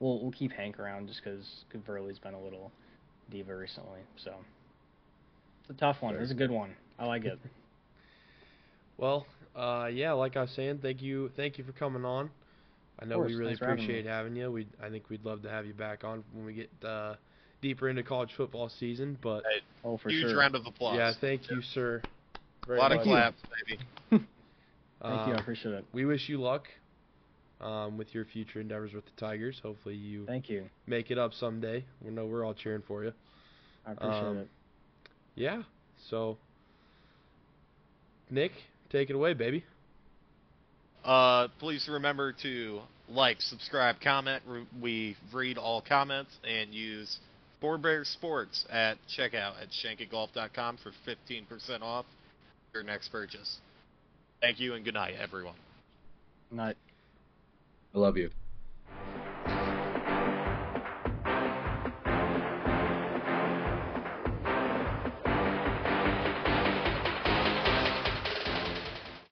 we'll 0.00 0.20
we'll 0.20 0.32
keep 0.32 0.52
Hank 0.52 0.78
around 0.78 1.08
just 1.08 1.20
because 1.22 1.44
Verley's 1.86 2.18
been 2.18 2.34
a 2.34 2.40
little 2.42 2.70
diva 3.30 3.54
recently. 3.56 4.00
So 4.22 4.32
it's 5.62 5.70
a 5.76 5.80
tough 5.80 5.96
one. 6.00 6.14
Fair. 6.14 6.22
It's 6.22 6.32
a 6.32 6.34
good 6.36 6.50
one. 6.50 6.74
I 6.98 7.06
like 7.06 7.24
it. 7.24 7.38
Well, 8.96 9.26
uh, 9.56 9.88
yeah, 9.92 10.12
like 10.12 10.36
I 10.36 10.42
was 10.42 10.50
saying, 10.50 10.78
thank 10.82 11.02
you, 11.02 11.30
thank 11.36 11.58
you 11.58 11.64
for 11.64 11.72
coming 11.72 12.04
on. 12.04 12.30
I 13.00 13.04
know 13.06 13.16
course, 13.16 13.28
we 13.30 13.34
really 13.34 13.50
thanks 13.50 13.58
for 13.58 13.64
having 13.66 13.78
me. 13.80 13.84
appreciate 13.86 14.06
having 14.08 14.36
you. 14.36 14.52
We, 14.52 14.68
I 14.80 14.88
think 14.88 15.10
we'd 15.10 15.24
love 15.24 15.42
to 15.42 15.50
have 15.50 15.66
you 15.66 15.74
back 15.74 16.04
on 16.04 16.22
when 16.32 16.46
we 16.46 16.54
get 16.54 16.70
uh, 16.86 17.14
deeper 17.60 17.88
into 17.88 18.04
college 18.04 18.30
football 18.36 18.68
season. 18.78 19.18
But 19.20 19.42
Oh, 19.84 19.96
for 19.96 20.10
Huge 20.10 20.28
sure. 20.28 20.38
round 20.38 20.54
of 20.54 20.64
applause. 20.66 20.96
yeah, 20.96 21.12
thank 21.20 21.50
you, 21.50 21.60
sir. 21.72 22.02
a 22.64 22.66
Very 22.68 22.78
lot 22.78 22.92
of 22.92 23.02
claps, 23.02 23.36
baby. 23.66 23.80
Thank 24.10 24.22
you. 25.26 25.34
I 25.34 25.38
appreciate 25.40 25.74
it. 25.74 25.84
we 25.92 26.04
wish 26.04 26.28
you 26.28 26.40
luck 26.40 26.68
um, 27.64 27.96
with 27.96 28.14
your 28.14 28.24
future 28.26 28.60
endeavors 28.60 28.92
with 28.92 29.04
the 29.06 29.10
Tigers. 29.20 29.58
Hopefully, 29.62 29.94
you 29.96 30.26
Thank 30.26 30.48
you. 30.48 30.66
make 30.86 31.10
it 31.10 31.18
up 31.18 31.32
someday. 31.32 31.84
We 32.04 32.10
know 32.10 32.26
we're 32.26 32.44
all 32.44 32.54
cheering 32.54 32.82
for 32.86 33.02
you. 33.04 33.12
I 33.86 33.92
appreciate 33.92 34.22
Um, 34.22 34.36
it. 34.38 34.48
Yeah. 35.34 35.62
So, 36.10 36.36
Nick, 38.30 38.52
take 38.90 39.10
it 39.10 39.14
away, 39.16 39.34
baby. 39.34 39.64
Uh, 41.04 41.48
please 41.58 41.86
remember 41.90 42.32
to 42.42 42.80
like, 43.08 43.40
subscribe, 43.40 43.96
comment. 44.02 44.42
Re- 44.46 44.66
We 44.80 45.16
read 45.32 45.58
all 45.58 45.82
comments 45.86 46.30
and 46.48 46.72
use 46.74 47.18
Four 47.60 47.76
Bear 47.78 48.04
Sports 48.04 48.64
at 48.70 48.96
checkout 49.18 49.54
at 49.62 49.68
shankygolf.com 49.84 50.78
for 50.82 50.92
15% 51.06 51.82
off 51.82 52.06
your 52.72 52.82
next 52.82 53.08
purchase. 53.10 53.58
Thank 54.40 54.60
you 54.60 54.74
and 54.74 54.84
good 54.84 54.94
night, 54.94 55.14
everyone. 55.20 55.54
Not 56.50 56.76
I 57.94 57.98
love 57.98 58.16
you. 58.16 58.30